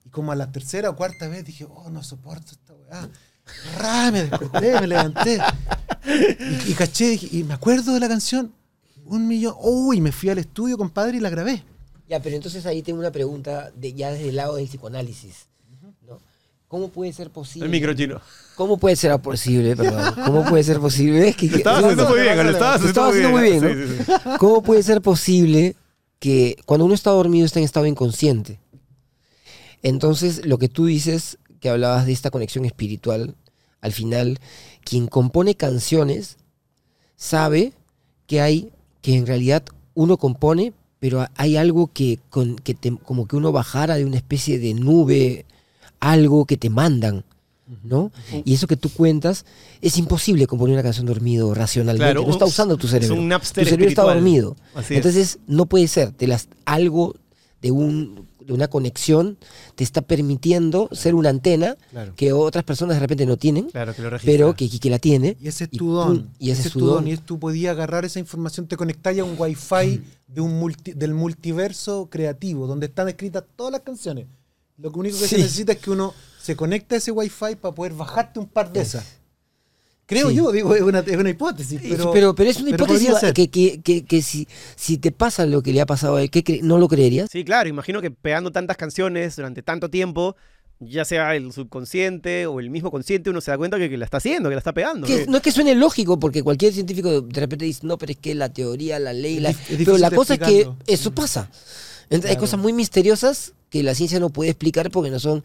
[0.04, 4.10] Y como a la tercera o cuarta vez dije, oh, no soporto esta weá.
[4.10, 5.40] Me desperté, me levanté.
[6.66, 8.52] Y, caché, dije, y me acuerdo de la canción.
[9.04, 9.54] Un millón.
[9.60, 11.62] Uy, me fui al estudio, compadre, y la grabé.
[12.08, 15.46] Ya, pero entonces ahí tengo una pregunta de, ya desde el lado del psicoanálisis.
[16.74, 17.66] ¿Cómo puede ser posible?
[17.66, 18.20] El micro chino.
[18.56, 20.12] ¿Cómo puede ser posible, perdón?
[20.26, 21.28] ¿Cómo puede ser posible?
[21.28, 23.68] Es que, Lo estabas haciendo muy bien, lo estabas haciendo muy bien, ¿no?
[23.68, 24.12] Sí, sí, sí.
[24.40, 25.76] ¿Cómo puede ser posible
[26.18, 28.58] que cuando uno está dormido está en estado inconsciente?
[29.84, 33.36] Entonces, lo que tú dices, que hablabas de esta conexión espiritual,
[33.80, 34.40] al final,
[34.82, 36.38] quien compone canciones
[37.14, 37.72] sabe
[38.26, 39.62] que hay, que en realidad
[39.94, 44.16] uno compone, pero hay algo que, con, que te- como que uno bajara de una
[44.16, 45.46] especie de nube,
[46.00, 47.24] algo que te mandan.
[47.82, 48.12] ¿no?
[48.44, 49.46] Y eso que tú cuentas,
[49.80, 52.12] es imposible componer una canción dormido racionalmente.
[52.12, 53.14] Claro, no está un- usando tu es cerebro.
[53.16, 54.16] un Napster tu cerebro está espiritual.
[54.16, 54.56] dormido.
[54.74, 54.98] Así es.
[54.98, 56.12] Entonces, no puede ser.
[56.12, 57.14] Te las, algo
[57.62, 59.38] de, un, de una conexión
[59.76, 62.12] te está permitiendo ser una antena Claro.
[62.14, 65.38] que otras personas de repente no tienen, Claro, que lo pero que, que la tiene.
[65.40, 66.30] Y ese es Y tu pum, don.
[66.38, 67.08] y ese es tu don.
[67.08, 70.92] Y es tú podías agarrar esa información, te conectáis a un wifi de un multi-
[70.92, 74.26] del multiverso creativo, donde están escritas todas las canciones.
[74.78, 77.74] Lo que único que se necesita es que uno se conecte a ese wifi para
[77.74, 79.04] poder bajarte un par de esas.
[80.06, 80.36] Creo Sí.
[80.36, 81.80] yo, digo, es una, es una hipótesis.
[81.82, 84.46] Pero, Pero, pero, es una hipótesis que, que, que, que si,
[84.76, 87.30] si te pasa lo que le ha pasado a él, ¿qué cre- ¿no lo creerías?
[87.32, 90.36] Sí, claro, imagino que pegando tantas canciones durante tanto tiempo,
[90.78, 94.04] ya sea el subconsciente o el mismo consciente, uno se da cuenta que, que la
[94.04, 95.06] está haciendo, que la está pegando.
[95.06, 95.32] Que ¿no?
[95.32, 98.34] no es que suene lógico, porque cualquier científico de repente dice, no, pero es que
[98.34, 99.54] la teoría, la ley, la...
[99.78, 101.48] pero la cosa es que eso pasa.
[102.10, 105.42] Entonces, Hay cosas muy misteriosas que la ciencia no puede explicar porque no son,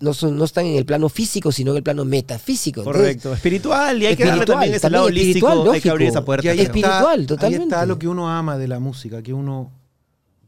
[0.00, 2.80] no son, no están en el plano físico, sino en el plano metafísico.
[2.80, 6.06] Entonces, Correcto, espiritual, y hay que darle también ese también lado holístico, hay que abrir
[6.06, 6.18] lógico.
[6.18, 6.46] esa puerta.
[6.46, 7.64] Y ahí espiritual, Ahí totalmente.
[7.64, 9.70] está lo que uno ama de la música, que uno...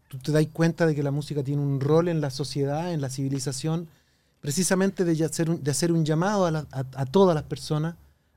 [0.09, 3.01] Tú te das cuenta de que la música tiene un rol en la sociedad, en
[3.03, 3.89] la civilización,
[4.41, 7.95] precisamente de hacer un, de hacer un llamado a, la- a- a todas las personas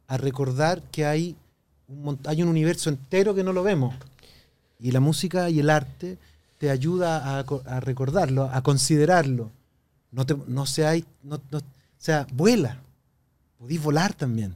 [0.08, 1.36] a recordar que hay
[1.88, 3.96] un, hay un universo entero que no lo vemos.
[4.80, 6.18] Y la música y el arte
[6.58, 9.52] te ayuda a, co- a recordarlo, a considerarlo.
[10.12, 11.62] No, te, no seáis, no, no- o
[11.98, 12.80] sea, vuela.
[13.58, 14.56] Podéis volar también.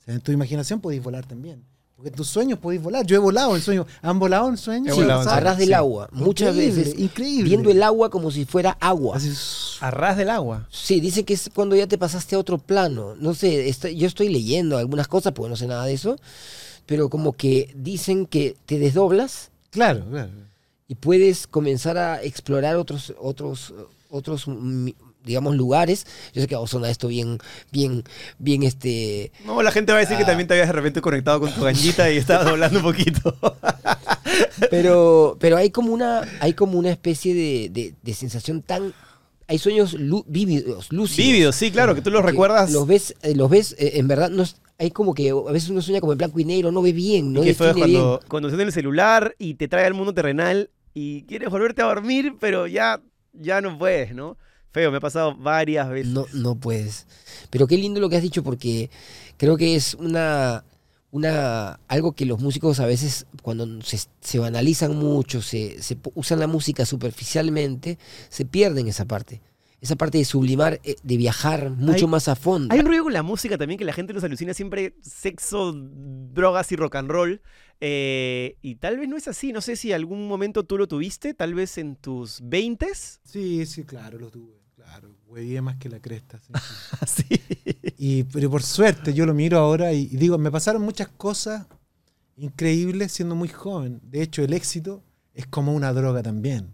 [0.00, 1.62] O sea, en tu imaginación podéis volar también.
[1.96, 3.06] Porque en tus sueños podéis volar.
[3.06, 3.86] Yo he volado en sueños.
[4.02, 4.96] ¿Han volado en sueños?
[4.96, 5.72] Sí, a ras del Sí.
[5.72, 7.44] agua, muchas Increíble, veces, Increíble.
[7.44, 9.16] viendo el agua como si fuera agua.
[9.16, 9.76] Así es.
[9.80, 10.66] A ras del agua.
[10.70, 13.14] Sí, dice que es cuando ya te pasaste a otro plano.
[13.16, 16.16] No sé, estoy- yo estoy leyendo algunas cosas porque no sé nada de eso,
[16.86, 20.30] pero como que dicen que te desdoblas Claro, claro.
[20.92, 23.72] Y puedes comenzar a explorar otros otros
[24.10, 24.88] otros mm,
[25.24, 26.04] digamos lugares.
[26.34, 27.38] Yo sé que oh, suena esto bien
[27.70, 28.04] bien
[28.38, 30.26] bien este No, la gente va a decir que Ah.
[30.26, 33.34] también te habías de repente conectado con tu ganjita y estabas doblando un poquito.
[34.70, 38.92] pero pero hay como una hay como una especie de, de- de sensación tan
[39.48, 39.96] hay sueños
[40.28, 41.16] vívidos, lúcidos.
[41.26, 42.72] Vívidos, sí, claro, que tú los recuerdas.
[42.72, 44.44] Los ves, eh, los ves, eh, en verdad, no
[44.78, 47.32] hay como que a veces uno sueña como en blanco y negro, no ve bien,
[47.34, 48.00] no fue define bien.
[48.00, 51.82] cuando, cuando estás en el celular y te trae al mundo terrenal y quieres volverte
[51.82, 53.00] a dormir, pero ya,
[53.32, 54.36] ya no puedes, ¿no?
[54.72, 56.12] Feo, me ha pasado varias veces.
[56.12, 57.06] No, no puedes.
[57.50, 58.90] Pero qué lindo lo que has dicho porque
[59.36, 60.64] creo que es una,
[61.10, 66.40] una algo que los músicos a veces cuando se, se banalizan mucho, se, se usan
[66.40, 67.98] la música superficialmente,
[68.30, 69.42] se pierden esa parte.
[69.82, 72.72] Esa parte de sublimar, eh, de viajar mucho Hay- más a fondo.
[72.72, 76.72] Hay un ruido con la música también que la gente nos alucina siempre sexo, drogas
[76.72, 77.42] y rock and roll.
[77.84, 79.52] eh, y tal vez no es así.
[79.52, 83.18] No sé si algún momento tú lo tuviste, tal vez en tus 20s.
[83.24, 84.54] Sí, sí, claro, lo tuve.
[84.76, 86.38] Claro, huevié más que la cresta.
[86.38, 86.96] sí, sí.
[87.00, 87.24] Así.
[87.98, 91.66] Y, pero por suerte, yo lo miro ahora y, y digo, me pasaron muchas cosas
[92.36, 94.00] increíbles siendo muy joven.
[94.04, 95.02] De hecho, el éxito
[95.34, 96.72] es como una droga también.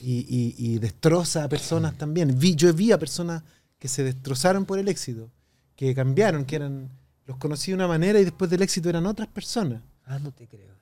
[0.00, 2.38] Y, y- y destroza a personas también.
[2.38, 3.42] Vi, yo vi a personas
[3.78, 5.30] que se destrozaron por el éxito,
[5.76, 6.90] que cambiaron, que eran,
[7.26, 9.80] los conocí de una manera y después del éxito eran otras personas.
[10.06, 10.74] Ah, no te creo.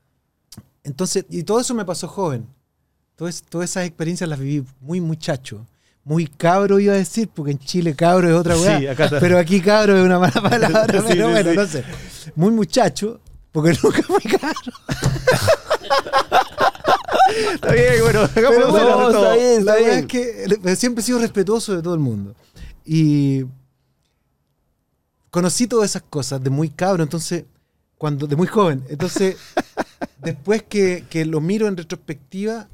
[0.85, 2.47] Entonces, y todo eso me pasó joven.
[3.17, 5.67] Todas, todas esas experiencias las viví muy muchacho.
[6.05, 8.79] Muy cabro iba a decir, porque en Chile cabro es otra weá.
[8.81, 9.21] Sí, acá está.
[9.21, 10.99] pero aquí cabro es una mala palabra.
[11.01, 11.85] Sí, pero sí, bueno, no sé.
[12.35, 13.21] Muy muchacho,
[13.53, 14.73] porque nunca fui cabro.
[17.55, 19.65] Está bien, bueno, Pero bueno, de está bien.
[19.65, 22.35] La verdad es que eh, siempre he sido respetuoso de todo el mundo.
[22.85, 23.45] Y
[25.31, 27.45] conocí todas esas cosas de muy cabro, entonces,
[27.99, 28.85] cuando, de muy joven.
[28.89, 29.37] Entonces,
[30.19, 32.69] después que, que lo miro en retrospectiva,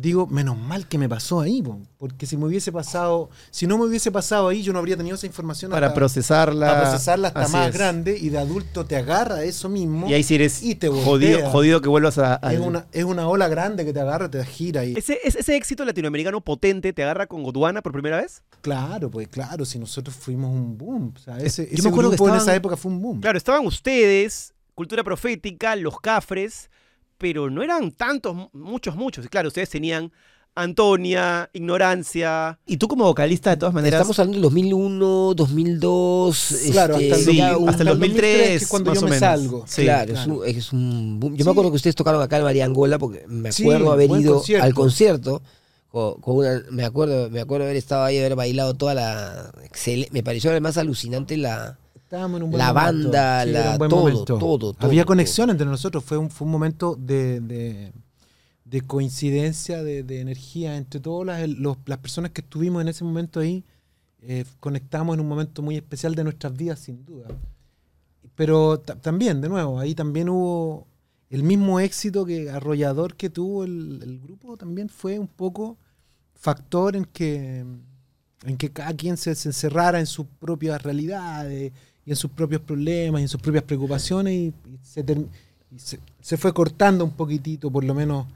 [0.00, 3.76] digo, menos mal que me pasó ahí, po, porque si me hubiese pasado, si no
[3.78, 6.66] me hubiese pasado ahí, yo no habría tenido esa información Para hasta- procesarla.
[6.68, 7.74] para procesarla hasta más es.
[7.74, 10.08] grande y de adulto te agarra eso mismo.
[10.08, 12.36] Y ahí sí eres Y te jodido, que vuelvas a.
[12.52, 15.56] es, una, es una ola grande que te agarra, te gira y Ese, ese, ese
[15.56, 18.42] éxito latinoamericano potente te agarra con Gondwana por primera vez.
[18.60, 21.12] Claro, pues claro, si nosotros fuimos un boom.
[21.16, 23.02] O sea, ese, Yo ese me acuerdo que grupo en estaban- esa época fue un
[23.02, 23.20] boom.
[23.20, 26.70] Claro, estaban ustedes, Cultura Profética, Los Cafres,
[27.18, 29.24] pero no eran tantos, mu- muchos, muchos.
[29.26, 30.10] Y claro, ustedes tenían
[30.54, 32.58] Antonia, Ignorancia.
[32.66, 33.98] Y tú como vocalista, de todas maneras.
[34.00, 36.54] Estamos hablando del 2001, 2002.
[36.72, 39.08] Claro, este, hasta el, sí, un- hasta el 2003, que es cuando más yo o
[39.08, 39.20] me menos.
[39.20, 39.64] salgo.
[39.68, 41.32] Sí, claro, Es, un, es un boom.
[41.36, 41.44] Yo Sí.
[41.44, 44.34] me acuerdo que ustedes tocaron acá en María Angola porque me Sí, acuerdo haber ido
[44.34, 44.64] concierto.
[44.64, 45.42] al concierto.
[45.90, 49.50] Con, con una, me acuerdo me acuerdo haber estado ahí, haber bailado toda la...
[49.70, 51.78] excel- me pareció además alucinante la...
[52.08, 53.10] Estábamos en un buen La momento.
[53.10, 54.24] banda, Sí, la- buen todo, momento.
[54.24, 55.08] todo, todo, Había todo.
[55.08, 56.02] conexión entre nosotros.
[56.02, 57.92] Fue un, fue un momento de, de,
[58.64, 63.04] de coincidencia, de, de energía entre todas las, los- las personas que estuvimos en ese
[63.04, 63.62] momento ahí.
[64.22, 67.28] eh, conectamos en un momento muy especial de nuestras vidas, sin duda.
[68.34, 70.86] Pero ta- también, de nuevo, ahí también hubo
[71.30, 75.76] el mismo éxito que arrollador que tuvo el, el grupo, también fue un poco
[76.34, 77.64] factor en que,
[78.44, 81.72] en que cada quien se, se encerrara en sus propias realidades
[82.08, 85.04] y en sus propios problemas y en sus propias preocupaciones y, y se,
[85.70, 88.26] y se, se fue cortando un poquitito, por lo menos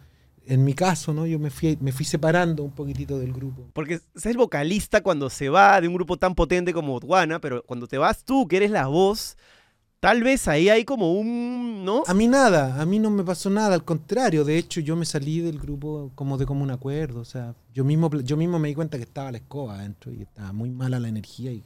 [0.44, 1.24] en mi caso, ¿no?
[1.24, 3.62] Yo me fui, me fui separando un poquitito del grupo.
[3.72, 7.62] Porque es el vocalista cuando se va de un grupo tan potente como Gondwana, pero
[7.62, 9.38] cuando te vas tú, que eres la voz,
[10.00, 11.86] tal vez ahí hay como un.
[11.86, 12.02] ¿No?
[12.06, 15.06] A mí nada, a mí no me pasó nada, al contrario, de hecho yo me
[15.06, 18.74] salí del grupo como de común acuerdo, o sea, yo mismo, yo mismo me di
[18.74, 21.64] cuenta que estaba la escoba adentro y estaba muy mala la energía y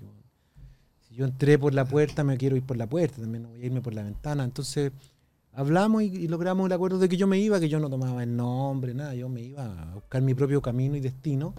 [1.17, 3.67] yo entré por la puerta me quiero ir por la puerta, también no voy a
[3.67, 4.93] irme por la ventana, entonces
[5.53, 8.37] hablamos y, logramos el acuerdo de que yo me iba, que yo no tomaba el
[8.37, 11.55] nombre, nada, yo me iba a buscar mi propio camino y destino.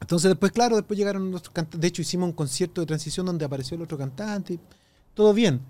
[0.00, 3.44] Entonces después, claro, después llegaron los cantantes, de hecho hicimos un concierto de transición donde
[3.44, 4.58] apareció el otro cantante,
[5.14, 5.60] todo bien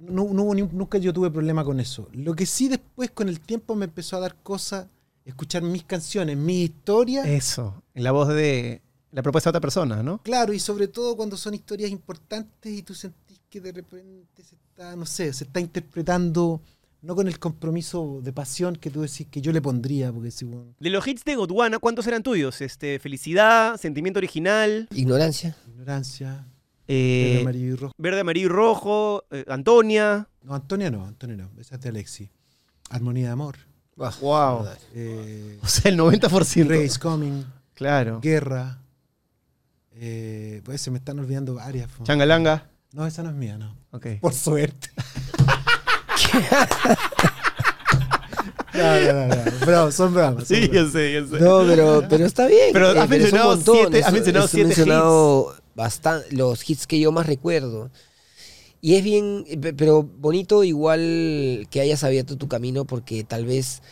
[0.00, 2.08] no, no nunca yo tuve problema con eso.
[2.12, 4.88] Lo que sí después con el tiempo me empezó a dar cosa
[5.24, 7.24] escuchar mis canciones, mi historia.
[7.24, 8.82] Eso, en la voz de
[9.12, 10.22] la propuesta de otra persona, ¿no?
[10.22, 14.54] Claro, y sobre todo cuando son historias importantes y tú sentís que de repente se
[14.54, 16.60] está, no sé, se está interpretando
[17.02, 20.44] no con el compromiso de pasión que tú decís que yo le pondría, porque si
[20.44, 22.60] bueno, De los hits de Gondwana, ¿cuántos eran tuyos?
[22.60, 25.56] Este, Felicidad, Sentimiento Original, Ignorancia.
[25.66, 26.46] ignorancia,
[26.86, 27.94] eh, verde, amarillo y rojo.
[27.96, 30.28] Verde, Amarillo y Rojo, eh, Antonia.
[30.42, 32.30] No, Antonia no, Antonia no, esa es de Alexi.
[32.90, 33.56] Armonía de amor.
[33.96, 34.66] Wow.
[34.94, 36.66] Eh, O sea, el 90%.
[36.68, 37.44] Rey is coming.
[37.74, 38.20] Claro.
[38.20, 38.82] Guerra.
[40.02, 41.90] Eh, pues se me están olvidando varias.
[41.90, 42.04] fo.
[42.04, 42.70] Changalanga.
[42.92, 43.76] No, esa no es mía, no.
[43.90, 44.06] Ok.
[44.20, 44.88] Por suerte.
[48.74, 49.66] no, no, no, no.
[49.66, 51.40] Bravo, son son Sí, yo sé, yo sé.
[51.40, 52.70] No, pero, pero está bien.
[52.72, 56.68] Pero eh, has un mencionado montón, siete- has mencionado eso he siete mencionado bastan- los
[56.68, 57.90] hits que yo más recuerdo.
[58.80, 63.82] Y es bien, pe- pero bonito igual que hayas abierto tu camino porque tal vez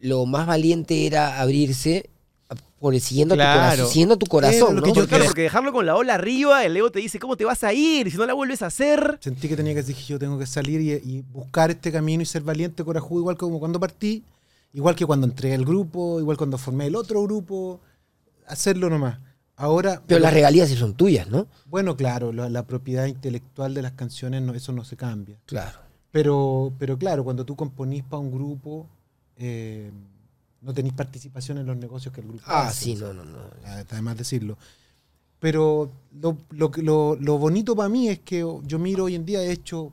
[0.00, 2.10] lo más valiente era abrirse
[2.80, 3.52] por siguiendo, Claro.
[3.52, 4.68] tu corazón, siguiendo tu corazón.
[4.68, 7.18] Que yo- Porque, claro, Porque- porque dejarlo con la ola arriba, el ego te dice,
[7.20, 8.10] ¿cómo te vas a ir?
[8.10, 9.18] Si no la vuelves a hacer.
[9.20, 12.26] Sentí que tenía que dije yo tengo que salir y, y buscar este camino y
[12.26, 14.24] ser valiente, corajudo, igual como cuando partí,
[14.72, 17.80] igual que cuando entré al grupo, igual cuando formé el otro grupo,
[18.46, 19.18] hacerlo nomás.
[19.56, 21.46] Ahora, pero las regalías sí son tuyas, ¿no?
[21.66, 25.36] bueno, claro, la, la propiedad intelectual de las canciones, no, eso no se cambia.
[25.44, 25.78] Claro.
[26.12, 28.88] Pero, pero claro, cuando tú componís para un grupo,
[29.36, 29.90] eh,
[30.62, 33.38] no tenés participación en los negocios que el grupo Ah, hace, sí, no, no, no.
[33.78, 34.56] Está de más decirlo.
[35.38, 35.90] Pero
[36.20, 39.50] lo, lo, lo, lo bonito para mí es que yo miro hoy en día, he
[39.52, 39.92] hecho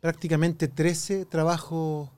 [0.00, 2.08] prácticamente 13 trabajos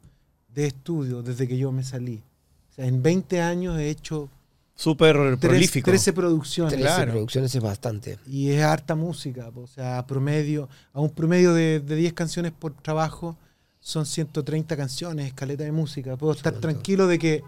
[0.55, 2.22] de estudio desde que yo me salí.
[2.70, 4.28] O sea, en 20 años he hecho
[4.74, 5.91] Súper prolífico.
[5.91, 6.74] 13 producciones.
[6.74, 7.12] 13 Claro.
[7.12, 8.18] producciones es bastante.
[8.26, 12.53] Y es harta música, o sea, a promedio, a un promedio de, de 10 canciones
[12.53, 13.37] por trabajo
[13.80, 16.16] son 130 canciones, escaleta de música.
[16.16, 17.43] Puedo estar tranquilo de que,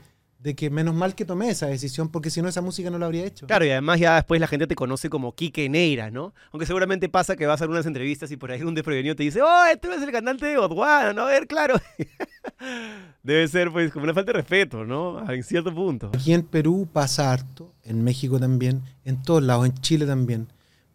[0.45, 3.07] de que menos mal que tomé esa decisión, porque si no esa música no la
[3.07, 3.47] habría hecho.
[3.47, 6.35] Claro, y además ya después la gente te conoce como Quique Neira, ¿no?
[6.53, 9.41] Aunque seguramente pasa que vas a algunas entrevistas y por ahí un desprevenido te dice,
[9.41, 11.15] ¡Oh, tú eres el cantante de Godwana!
[11.15, 11.23] ¿no?
[11.23, 11.81] A ver, claro.
[13.23, 15.33] Debe ser, pues, como una falta de respeto, ¿no?
[15.33, 16.11] En cierto punto.
[16.13, 20.49] Aquí en Perú pasa harto, en México también, en todos lados, en Chile también.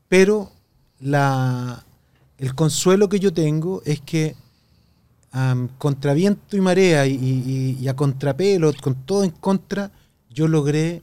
[0.07, 0.51] Pero
[0.99, 1.83] la,
[2.37, 4.35] el consuelo que yo tengo es que
[5.31, 9.91] am, contra viento y marea y, y- y a contrapelo, con todo en contra,
[10.29, 11.01] yo logré,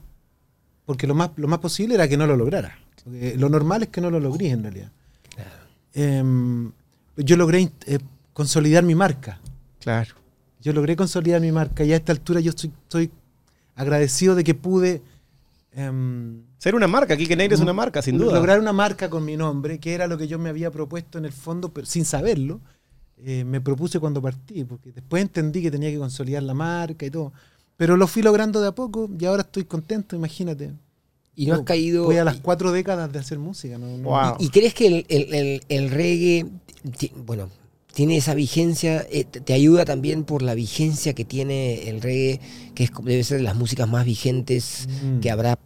[0.84, 2.78] porque lo más, lo más posible era que no lo lograra.
[3.04, 4.90] Porque lo normal es que no lo logré en realidad.
[5.94, 6.70] Em,
[7.16, 7.98] yo logré eh,
[8.32, 9.40] consolidar mi marca.
[9.80, 10.14] Claro.
[10.60, 13.10] Yo logré consolidar mi marca y a esta altura yo estoy, estoy
[13.76, 15.00] agradecido de que pude
[15.72, 18.34] em, Ser una marca, Kike Neira es una marca, sin duda.
[18.34, 21.24] lograr una marca con mi nombre, que era lo que yo me había propuesto en
[21.26, 22.60] el fondo, pero sin saberlo.
[23.24, 27.10] Eh, me propuse cuando partí, porque después entendí que tenía que consolidar la marca y
[27.10, 27.32] todo.
[27.76, 30.72] Pero lo fui logrando de a poco y ahora estoy contento, imagínate.
[31.34, 32.04] Y no has caído.
[32.04, 33.76] Voy a las cuatro décadas de hacer música.
[33.76, 33.86] ¿no?
[33.98, 34.36] no- Wow.
[34.38, 36.46] ¿Y crees que el, el- el- el reggae,
[37.26, 37.50] bueno,
[37.92, 39.06] tiene esa vigencia?
[39.10, 42.40] eh, te ayuda también por la vigencia que tiene el reggae,
[42.74, 45.20] que es, debe ser de las músicas más vigentes Mm.
[45.20, 45.58] que habrá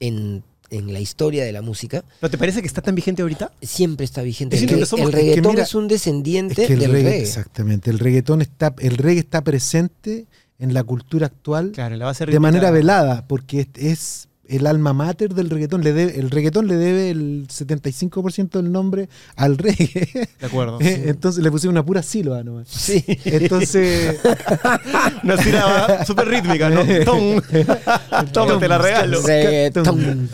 [0.00, 2.04] en, en la historia de la música.
[2.20, 3.52] ¿Pero te parece que está tan vigente ahorita?
[3.62, 4.56] Siempre está vigente.
[4.56, 6.72] Yo El, que re- somos- el es que reggaetón mira, es un Es descendiente que
[6.74, 7.22] el del reggae, reggae.
[7.22, 10.26] exactamente, el reggaetón está, el reggae está presente
[10.58, 15.34] en la cultura actual Claro, la de manera velada, porque es, es el alma mater
[15.34, 15.82] del reggaetón.
[15.84, 20.28] Le debe, el reggaetón le debe el 75% del nombre al reggae.
[20.40, 20.78] De acuerdo.
[20.88, 22.68] Eh, Entonces le puse una pura sílaba nomás.
[22.68, 23.04] Sí.
[23.24, 24.18] Entonces,
[25.24, 26.82] Una sílaba súper rítmica, ¿no?
[27.04, 27.40] Tom.
[28.32, 29.20] Toma, te la regalo.
[29.22, 30.28] Reggaetón.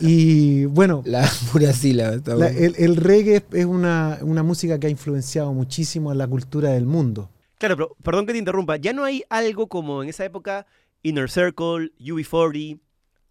[0.00, 2.16] y bueno, La pura sílaba.
[2.16, 2.58] está la- bueno.
[2.58, 6.86] el, el reggae es una, una música que ha influenciado muchísimo a la cultura del
[6.86, 7.30] mundo.
[7.58, 8.76] Claro, pero perdón que te interrumpa.
[8.76, 10.66] Ya no hay algo como en esa época
[11.02, 12.80] Inner Circle, UB40,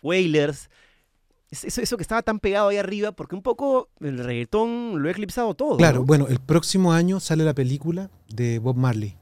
[0.06, 0.70] Wailers.
[1.51, 5.08] Es- Eso, eso que estaba tan pegado ahí arriba, porque un poco el reggaetón lo
[5.08, 5.78] ha eclipsado todo.
[5.78, 6.06] Claro, ¿no?
[6.06, 9.16] bueno, el próximo año sale la película de Bob Marley.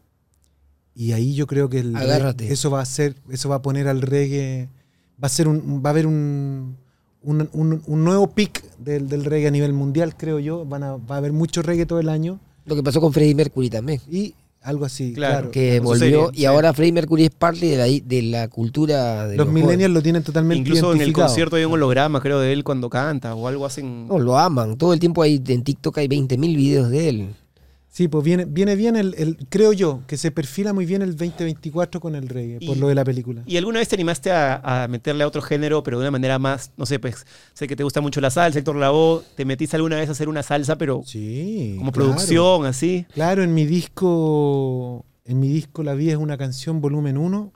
[0.96, 1.96] Y ahí yo creo que el
[2.40, 4.70] eso va a ser, eso va a poner al reggae,
[5.22, 6.78] va a ser un, va a haber un,
[7.24, 10.66] un, un- un nuevo pic del, del reggae a nivel mundial, creo yo.
[10.66, 13.34] Van a, va a haber mucho reggae todo el año Lo que pasó con Freddie
[13.36, 14.02] Mercury también.
[14.10, 15.14] y algo así.
[15.14, 15.52] Claro, Claro.
[15.52, 16.00] Que volvió.
[16.00, 16.46] serie, y sí.
[16.46, 19.92] ahora Freddie Mercury es parte de la, de la cultura de Los los millennials jóvenes.
[19.92, 23.36] lo tienen totalmente Incluso en el concierto hay un holograma, creo, de él cuando canta
[23.36, 24.08] o algo hacen.
[24.08, 24.78] No, lo aman.
[24.78, 27.36] Todo el tiempo hay, en TikTok hay 20.000 videos de él.
[27.96, 31.16] Sí, pues viene, viene bien el, el- creo yo, que se perfila muy bien el
[31.16, 33.44] 2024 con el reggae, por lo de la película.
[33.46, 36.40] ¿Y alguna vez te animaste a, a meterle a otro género, pero de una manera
[36.40, 37.24] más, no sé, pues,
[37.54, 40.28] sé que te gusta mucho la salsa, Héctor Lavoe, ¿te metiste alguna vez a hacer
[40.28, 41.76] una salsa, pero Sí.
[41.78, 42.10] como claro.
[42.10, 43.06] producción, así?
[43.14, 47.52] Claro, en mi disco, en mi disco La vida es una canción volumen 1,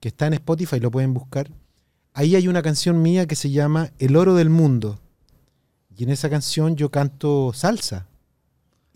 [0.00, 1.48] que está en Spotify, lo pueden buscar.
[2.12, 4.98] Ahí hay una canción mía que se llama El oro del mundo.
[5.96, 8.07] Y en esa canción yo canto salsa.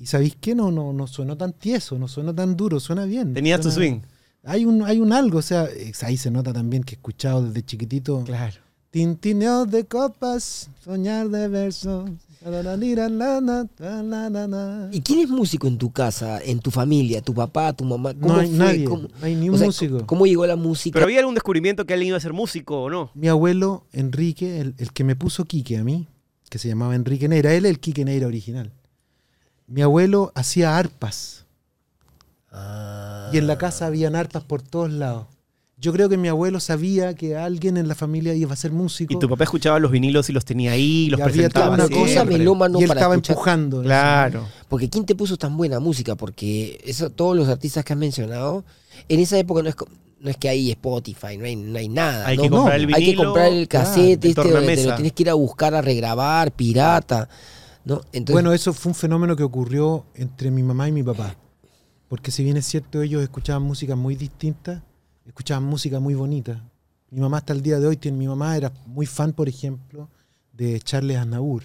[0.02, 0.54] Y sabéis qué?
[0.56, 3.34] No, no, no suena tan tieso, no suena tan duro, suena bien.
[3.34, 4.00] Tenías tu Suena- swing.
[4.44, 5.68] Hay un, hay un algo, o sea,
[6.02, 8.24] ahí se nota también que he escuchado desde chiquitito.
[8.24, 8.56] Claro.
[8.90, 12.10] Tintineo de copas, soñar de versos.
[14.90, 18.12] ¿Y quién es músico en tu casa, en tu familia, tu papá, tu mamá?
[18.14, 18.58] ¿Cómo No hay fue?
[18.58, 20.04] nadie, ¿Cómo- no hay ni un o sea, músico.
[20.06, 20.94] ¿Cómo llegó la música?
[20.94, 23.10] ¿Pero había algún descubrimiento que alguien iba a ser músico o no?
[23.14, 26.08] Mi abuelo Enrique, el, el que me puso Quique a mí,
[26.50, 28.72] que se llamaba Enrique Neira, él es el Quique Neira original.
[29.72, 31.46] Mi abuelo hacía arpas
[32.52, 33.30] Ah.
[33.32, 35.24] y en la casa habían arpas por todos lados.
[35.78, 39.14] Yo creo que mi abuelo sabía que alguien en la familia iba a ser músico
[39.14, 41.74] Y tu papá escuchaba los vinilos y los tenía ahí, los y había toda presentaba
[41.74, 42.14] una siempre.
[42.14, 43.32] cosa melómano y él para estaba escuchar.
[43.34, 43.76] empujando.
[43.78, 43.84] eso.
[43.86, 44.46] Claro.
[44.68, 46.14] Porque ¿quién te puso tan buena música?
[46.16, 48.64] Porque eso, todos los artistas que has mencionado,
[49.08, 49.76] en esa época no es,
[50.20, 52.26] no es que hay Spotify, no hay, no hay nada.
[52.26, 52.42] Hay ¿no?
[52.42, 52.98] que no, comprar el vinilo.
[53.06, 55.34] Hay que comprar el claro, cassette, el este, donde te lo tienes que ir a
[55.34, 57.28] buscar a regrabar, pirata.
[57.84, 58.00] ¿No?
[58.12, 61.36] Entonces, Bueno, eso fue un fenómeno que ocurrió entre mi mamá y mi papá.
[62.08, 64.82] Porque si bien es cierto, ellos escuchaban música muy distinta,
[65.24, 66.62] escuchaban música muy bonita.
[67.10, 70.08] Mi mamá hasta el día de hoy, tiene, mi mamá era muy fan, por ejemplo,
[70.52, 71.62] de Charles Aznavour.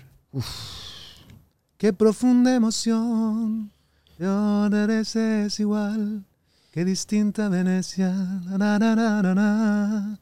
[1.78, 3.72] Qué profunda emoción,
[4.18, 6.26] de eres es igual,
[6.72, 8.10] qué distinta Venecia.
[8.10, 10.18] na, na, na, na,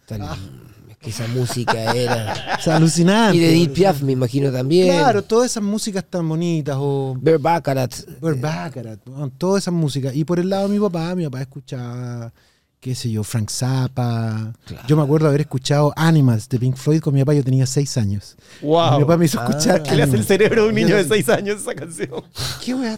[1.09, 2.59] es que esa música era...
[2.59, 3.37] Sea, alucinante.
[3.37, 4.97] y de Edith Piaf, me imagino también.
[4.97, 7.93] Claro, todas esas músicas tan bonitas, o Bert Baccarat.
[8.19, 10.13] Burt Baccarat, weón, toda esa música.
[10.13, 12.33] Y por el lado de mi papá, mi papá escuchaba,
[12.79, 14.53] qué sé yo, Frank Zappa.
[14.65, 14.87] Claro.
[14.87, 17.97] Yo me acuerdo haber escuchado Animals de Pink Floyd con mi papá, yo tenía seis
[17.97, 18.35] años.
[18.61, 18.99] Wow.
[18.99, 19.83] Mi papá me hizo escuchar.
[19.83, 22.23] ¿Qué le hace el cerebro a un niño de 6 años esa canción?
[22.63, 22.97] ¿Qué weá?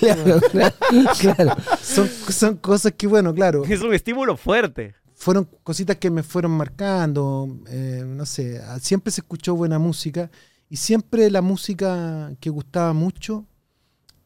[0.00, 0.74] Claro, claro,
[1.18, 1.56] claro.
[1.82, 4.94] Son, son cosas que, bueno, claro, Es un estímulo fuerte.
[5.14, 7.58] Fueron cositas que me fueron marcando.
[7.68, 10.30] eh, no sé, siempre se escuchó buena música.
[10.68, 13.46] Y siempre la música que gustaba mucho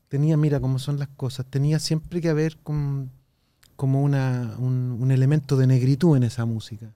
[0.09, 3.11] tenía, mira cómo son las cosas, tenía siempre que haber con,
[3.77, 6.93] como una, un, elemento de negritud en esa música.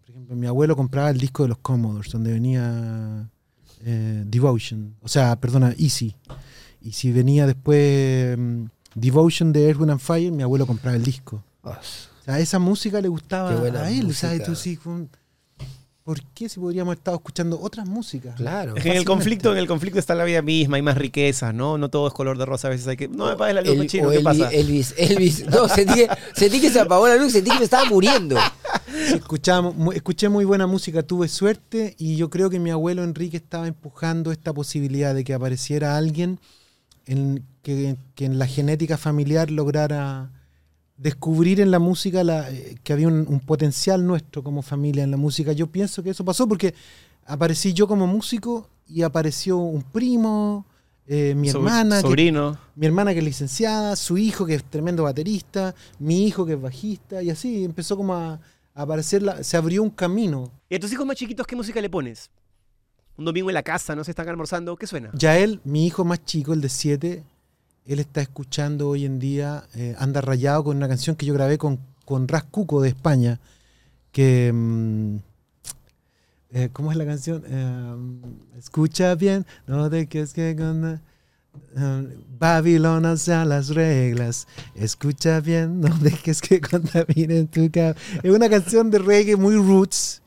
[0.00, 3.28] Por ejemplo, mi abuelo compraba el disco de los Commodores, donde venía
[3.84, 6.14] eh, Devotion, o sea, perdona, Easy.
[6.80, 8.64] Y si venía después mm,
[8.94, 11.42] Devotion de Earth, Wind and Fire, mi abuelo compraba el disco.
[11.62, 11.80] Ah,
[12.24, 14.28] O sea, esa música le gustaba a él, música.
[14.28, 14.44] ¿sabes?
[14.44, 15.10] Tú sí, con-
[16.02, 18.34] ¿Por qué si podríamos haber estado escuchando otras músicas?
[18.36, 18.76] Claro.
[18.76, 21.52] Es que en el conflicto, en el conflicto está la vida misma, hay más riqueza,
[21.54, 21.78] ¿no?
[21.78, 23.08] No todo es color de rosa, a veces hay que.
[23.08, 24.50] No me pagues la luz, El- chino, ¿qué pasa?
[24.50, 25.46] Elvis, Elvis.
[25.46, 28.36] No, sentí que, sentí que se apagó la luz, sentí que me estaba muriendo.
[29.14, 33.66] Escuchamos, escuché muy buena música, tuve suerte y yo creo que mi abuelo Enrique estaba
[33.66, 36.38] empujando esta posibilidad de que apareciera alguien
[37.06, 40.30] en, que, que en la genética familiar lograra
[40.96, 45.10] descubrir en la música la- eh, que había un, un potencial nuestro como familia en
[45.10, 45.52] la música.
[45.52, 46.74] Yo pienso que eso pasó porque
[47.26, 50.66] aparecí yo como músico y apareció un primo,
[51.06, 52.58] eh, mi Sobr- hermana, que, Sobrino.
[52.76, 56.60] mi hermana que es licenciada, su hijo que es tremendo baterista, mi hijo que es
[56.60, 58.40] bajista, y así empezó como a, a
[58.82, 60.50] aparecer, la- se abrió un camino.
[60.68, 62.30] ¿Y a tus hijos más chiquitos qué música le pones?
[63.16, 65.10] Un domingo en la casa, no se están almorzando, ¿qué suena?
[65.14, 67.24] Ya él, mi hijo más chico, el de 7,
[67.86, 71.58] él está escuchando hoy en día eh, Anda Rayado con una canción que yo grabé
[71.58, 73.40] con, con Ras Cuco de España,
[74.12, 74.52] que...
[74.52, 75.16] mm,
[76.56, 77.42] eh, ¿Cómo es la canción?
[77.46, 81.00] Eh, escucha bien, no de que es que con...
[82.38, 84.48] Babilona sean las reglas.
[84.74, 88.00] Escucha bien, no dejes que contaminen tu cabeza.
[88.22, 90.20] Es una canción de reggae muy roots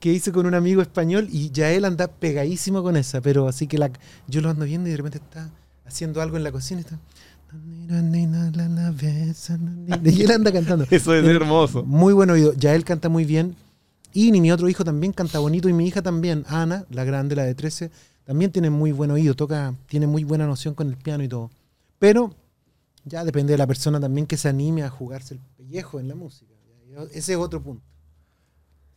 [0.00, 3.68] que hice con un amigo español y ya él anda pegadísimo con esa, pero así
[3.68, 3.92] que la,
[4.26, 5.50] yo lo ando viendo y de repente está
[5.84, 6.98] haciendo algo en la cocina y está...
[10.04, 10.86] Y él anda cantando.
[10.90, 11.84] Eso es hermoso.
[11.84, 12.54] Muy buen oído.
[12.54, 13.56] Ya él canta muy bien.
[14.14, 15.68] Y ni mi otro hijo también canta bonito.
[15.68, 17.90] Y mi hija también, Ana, la grande, la de 13,
[18.24, 19.34] también tiene muy buen oído.
[19.34, 21.50] Toca, tiene muy buena noción con el piano y todo.
[21.98, 22.34] Pero
[23.04, 26.14] ya depende de la persona también que se anime a jugarse el pellejo en la
[26.14, 26.52] música.
[27.12, 27.84] Ese es otro punto.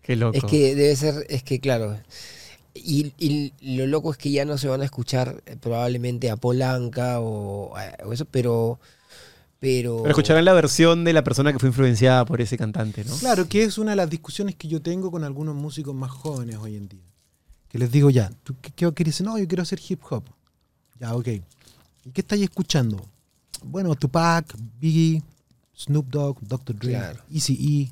[0.01, 0.37] Qué loco.
[0.37, 1.97] Es que debe ser, es que claro.
[2.75, 6.35] Y, y lo loco es que ya no se van a escuchar eh, probablemente a
[6.35, 8.79] Polanca o, a- o eso, pero.
[9.59, 9.97] Pero.
[10.01, 13.15] Pero escucharán la versión de la persona que fue influenciada por ese cantante, ¿no?
[13.15, 16.57] Claro, que es una de las discusiones que yo tengo con algunos músicos más jóvenes
[16.57, 17.01] hoy en día.
[17.69, 19.21] Que les digo, ya, ¿tú qué, qué quieres?
[19.21, 20.23] No, yo quiero hacer hip hop.
[20.99, 21.27] Ya, ok.
[21.27, 23.03] ¿Y qué estáis escuchando?
[23.63, 25.23] Bueno, Tupac, Biggie,
[25.75, 26.75] Snoop Dogg, Dr.
[26.77, 27.21] Dre, Claro.
[27.33, 27.89] Easy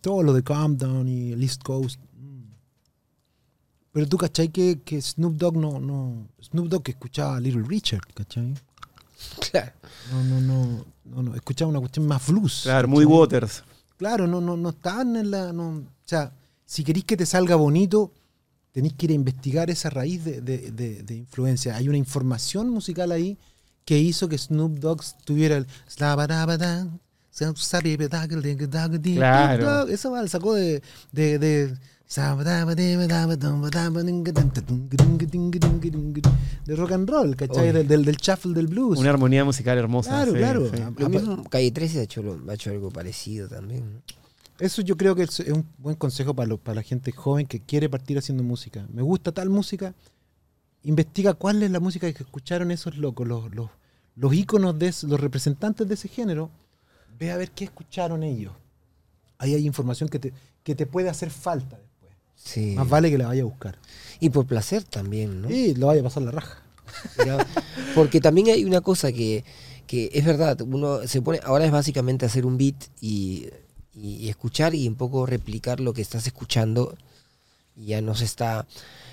[0.00, 2.00] Todo lo de Calm Down y East Coast.
[3.92, 4.48] Pero tú, ¿cachai?
[4.48, 6.26] Que, que Snoop Dogg no, no.
[6.42, 8.54] Snoop Dogg escuchaba a Little Richard, ¿cachai?
[9.50, 9.72] Claro.
[10.10, 10.84] No, no, no.
[11.04, 11.34] no, no.
[11.34, 12.60] Escuchaba una cuestión más blues.
[12.64, 13.04] Claro, muy.
[13.04, 13.62] Waters.
[13.98, 15.52] Claro, no, no, no están en la.
[15.52, 16.32] no- o sea,
[16.64, 18.12] si queréis que te salga bonito,
[18.72, 21.76] tenéis que ir a investigar esa raíz de, de- de- de influencia.
[21.76, 23.38] Hay una información musical ahí
[23.84, 25.66] que hizo que Snoop Dogg tuviera el.
[29.16, 29.86] Claro.
[29.88, 30.82] Eso va, sacó de.
[31.12, 31.38] de,
[36.66, 37.72] de rock and roll, ¿cachai?
[37.72, 38.98] Del, del, del shuffle del blues.
[38.98, 40.10] Una armonía musical hermosa.
[40.10, 40.70] Claro, sí, claro.
[40.70, 41.06] sí.
[41.08, 44.02] Mismo, Calle 13 ha hecho, lo- ha hecho algo parecido también.
[44.58, 47.60] Eso yo creo que es un buen consejo para, lo- para la gente joven que
[47.60, 48.86] quiere partir haciendo música.
[48.92, 49.94] Me gusta tal música,
[50.82, 53.70] investiga cuál es la música que escucharon esos locos, los, los,
[54.16, 56.50] los íconos de es- los representantes de ese género.
[57.18, 58.52] Ve a ver qué escucharon ellos.
[59.38, 60.32] Ahí hay información que te,
[60.62, 61.91] que te puede hacer falta después.
[62.36, 62.74] Sí.
[62.76, 63.78] Más vale que la vaya a buscar.
[64.20, 65.50] Y por placer también, ¿no?
[65.50, 66.62] Y lo vaya a pasar la raja.
[67.18, 67.46] Mira,
[67.94, 69.44] Porque también hay una cosa que,
[69.86, 73.48] que es verdad, uno se pone, ahora es básicamente hacer un beat y,
[73.94, 76.96] y- y escuchar y un poco replicar lo que estás escuchando
[77.76, 78.66] y ya no se está,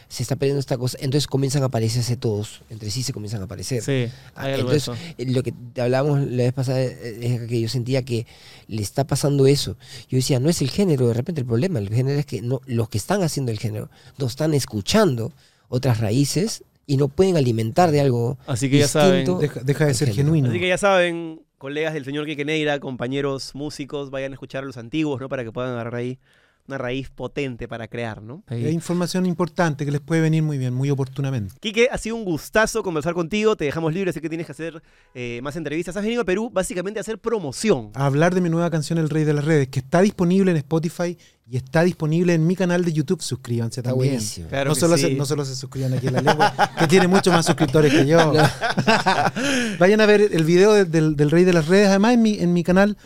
[0.09, 3.45] se está perdiendo esta cosa, entonces comienzan a aparecerse todos, entre sí se comienzan a
[3.45, 3.81] aparecer.
[3.83, 5.13] Sí, Ah, hay algo Entonces, eso.
[5.17, 8.25] eh, lo que te hablábamos la vez pasada eh, es que yo sentía que
[8.67, 9.77] le está pasando eso.
[10.09, 12.59] Yo decía, no es el género de repente el problema, el género es que no,
[12.65, 15.31] los que están haciendo el género no están escuchando
[15.69, 19.19] otras raíces y no pueden alimentar de algo Así que ya saben.
[19.19, 19.39] distinto.
[19.39, 20.25] Deja, deja de ser género.
[20.25, 20.49] genuino.
[20.49, 24.65] Así que ya saben, colegas del señor Quique Neira, compañeros músicos, vayan a escuchar a
[24.65, 25.29] los antiguos, ¿no?
[25.29, 26.17] Para que puedan agarrar ahí
[26.69, 28.43] una raíz potente para crear, ¿no?
[28.47, 31.55] Hay información importante que les puede venir muy bien, muy oportunamente.
[31.59, 33.55] Quique, ha sido un gustazo conversar contigo.
[33.55, 34.81] Te dejamos libre, sé que tienes que hacer
[35.15, 35.97] eh, más entrevistas.
[35.97, 37.89] Has venido a Perú básicamente a hacer promoción.
[37.95, 40.57] a hablar de mi nueva canción El Rey de las Redes, que está disponible en
[40.57, 41.17] Spotify
[41.51, 43.21] y está disponible en mi canal de YouTube.
[43.23, 44.11] Suscríbanse Está también.
[44.13, 44.47] buenísimo.
[44.49, 45.03] Claro no, solo sí.
[45.03, 48.05] se, no solo se suscriban aquí a la lengua, que tiene muchos más suscriptores que
[48.05, 48.19] yo.
[49.79, 51.87] Vayan a ver el video de- del, del Rey de las Redes.
[51.89, 52.97] Además, en mi, en mi canal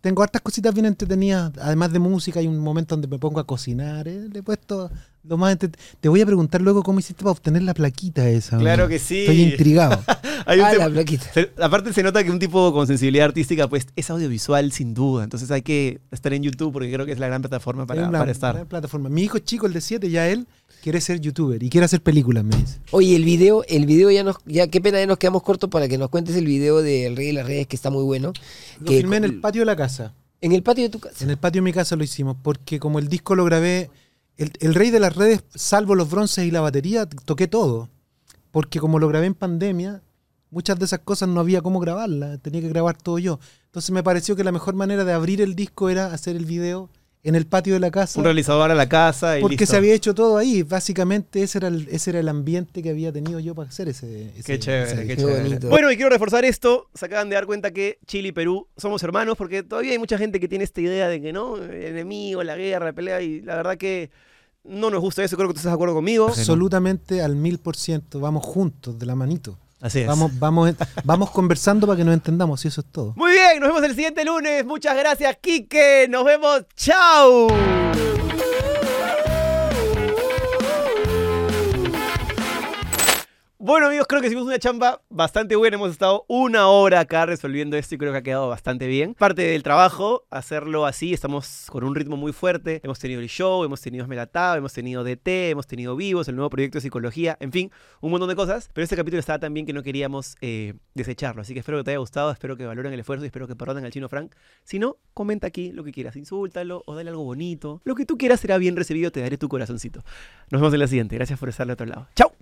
[0.00, 1.52] tengo hartas cositas bien entretenidas.
[1.60, 4.08] Además de música, hay un momento donde me pongo a cocinar.
[4.08, 4.28] ¿eh?
[4.32, 4.90] Le he puesto
[5.22, 5.58] lo más
[6.00, 8.56] Te voy a preguntar luego cómo hiciste para obtener la plaquita esa.
[8.58, 8.96] Claro hombre.
[8.98, 9.20] que sí.
[9.20, 10.02] Estoy intrigado.
[10.46, 11.30] Hay un Ah, la plaquita.
[11.34, 15.24] se- aparte se nota que un tipo con sensibilidad artística pues es audiovisual sin duda.
[15.24, 18.08] Entonces hay que estar en YouTube porque creo que es la gran plataforma para, Es
[18.08, 18.54] una para estar.
[18.54, 19.10] gran plataforma.
[19.10, 20.48] Mi hijo chico, el de 7, ya él
[20.82, 22.80] quiere ser youtuber y quiere hacer películas, me dice.
[22.90, 25.88] Oye, el video, el video ya nos, ya qué pena ya nos quedamos cortos para
[25.88, 28.32] que nos cuentes el video del Rey de las Redes que está muy bueno.
[28.80, 30.14] Lo Que filmé en el patio de la casa.
[30.40, 31.22] En el patio de tu casa.
[31.22, 33.90] En el patio de mi casa lo hicimos, porque como el disco lo grabé,
[34.36, 37.88] el, el rey de las redes, salvo los bronces y la batería, toqué todo.
[38.50, 40.02] Porque como lo grabé en pandemia,
[40.50, 43.38] muchas de esas cosas no había cómo grabarlas, tenía que grabar todo yo.
[43.66, 46.90] Entonces me pareció que la mejor manera de abrir el disco era hacer el video
[47.22, 48.18] en el patio de la casa.
[48.18, 49.66] Un realizador a la casa y Porque listo.
[49.72, 50.62] se había hecho todo ahí.
[50.62, 54.30] Básicamente ese era el, ese era el ambiente que había tenido yo para hacer ese.
[54.36, 55.16] ese- Qué chévere, ese qué disco.
[55.16, 55.42] Qué chévere.
[55.48, 55.68] bonito.
[55.68, 56.88] Bueno, y quiero reforzar esto.
[56.94, 60.16] Se acaban de dar cuenta que Chile y Perú somos hermanos, porque todavía hay mucha
[60.16, 63.42] gente que tiene esta idea de que no, el enemigo, la guerra, la pelea, y
[63.42, 64.10] la verdad que
[64.64, 65.36] no nos gusta eso.
[65.36, 66.28] Creo que tú estás de acuerdo conmigo.
[66.28, 68.20] Absolutamente al mil por ciento.
[68.20, 69.58] Vamos juntos, de la manito.
[69.80, 70.06] Así es.
[70.06, 70.74] Vamos, vamos,
[71.04, 73.14] vamos conversando para que nos entendamos y eso es todo.
[73.16, 74.64] Muy bien, nos vemos el siguiente lunes.
[74.64, 76.06] Muchas gracias, Quique.
[76.08, 76.64] Nos vemos.
[76.76, 77.48] ¡Chao!
[83.70, 85.76] Bueno amigos, creo que hicimos una chamba bastante buena.
[85.76, 89.14] Hemos estado una hora acá resolviendo esto y creo que ha quedado bastante bien.
[89.14, 91.14] Parte del trabajo, hacerlo así.
[91.14, 92.80] Estamos con un ritmo muy fuerte.
[92.82, 96.50] Hemos tenido el show, hemos tenido Melatado, hemos tenido DT, hemos tenido Vivos, el nuevo
[96.50, 97.70] proyecto de psicología, en fin,
[98.00, 98.68] un montón de cosas.
[98.74, 101.42] Pero este capítulo estaba tan bien que no queríamos eh, desecharlo.
[101.42, 103.54] Así que espero que te haya gustado, espero que valoren el esfuerzo y espero que
[103.54, 104.34] perdonen al chino Frank.
[104.64, 107.82] Si no, comenta aquí lo que quieras, insúltalo o dale algo bonito.
[107.84, 110.02] Lo que tú quieras será bien recibido, te daré tu corazoncito.
[110.50, 111.14] Nos vemos en la siguiente.
[111.14, 112.08] Gracias por estar al otro lado.
[112.16, 112.32] ¡Chao!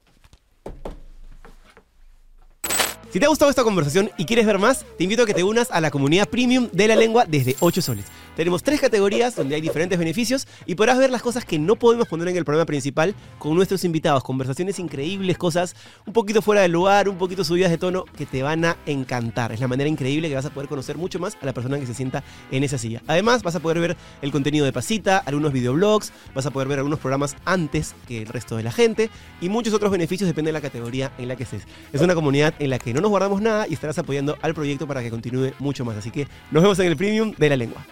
[3.11, 5.43] Si te ha gustado esta conversación y quieres ver más, te invito a que te
[5.43, 8.05] unas a la comunidad premium de la lengua desde 8 soles.
[8.37, 12.07] Tenemos tres categorías donde hay diferentes beneficios y podrás ver las cosas que no podemos
[12.07, 14.23] poner en el programa principal con nuestros invitados.
[14.23, 15.75] Conversaciones increíbles, cosas
[16.07, 19.53] un poquito fuera del lugar, un poquito subidas de tono que te van a encantar.
[19.53, 21.87] Es la manera increíble que vas a poder conocer mucho más a la persona que
[21.87, 22.23] se sienta
[22.53, 23.03] en esa silla.
[23.09, 26.79] Además, vas a poder ver el contenido de Pasita, algunos videoblogs, vas a poder ver
[26.79, 29.11] algunos programas antes que el resto de la gente
[29.41, 31.63] y muchos otros beneficios depende de la categoría en la que estés.
[31.93, 34.87] Es una comunidad en la que no nos guardamos nada y estarás apoyando al proyecto
[34.87, 35.97] para que continúe mucho más.
[35.97, 37.87] Así que nos vemos en el premium de la lengua.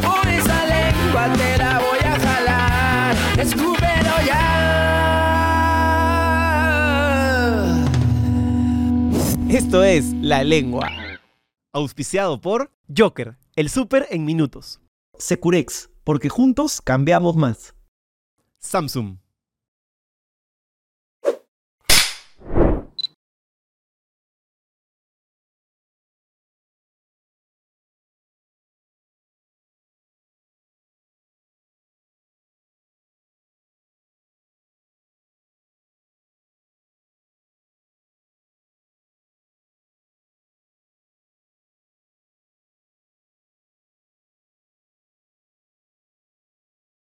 [0.00, 3.16] Por esa lengua te la voy a jalar.
[3.38, 4.46] Escúpelo ya.
[9.48, 10.88] Esto es La Lengua.
[11.72, 14.80] Auspiciado por Joker, el súper en minutos.
[15.18, 17.74] Securex, porque juntos cambiamos más.
[18.58, 19.19] Samsung.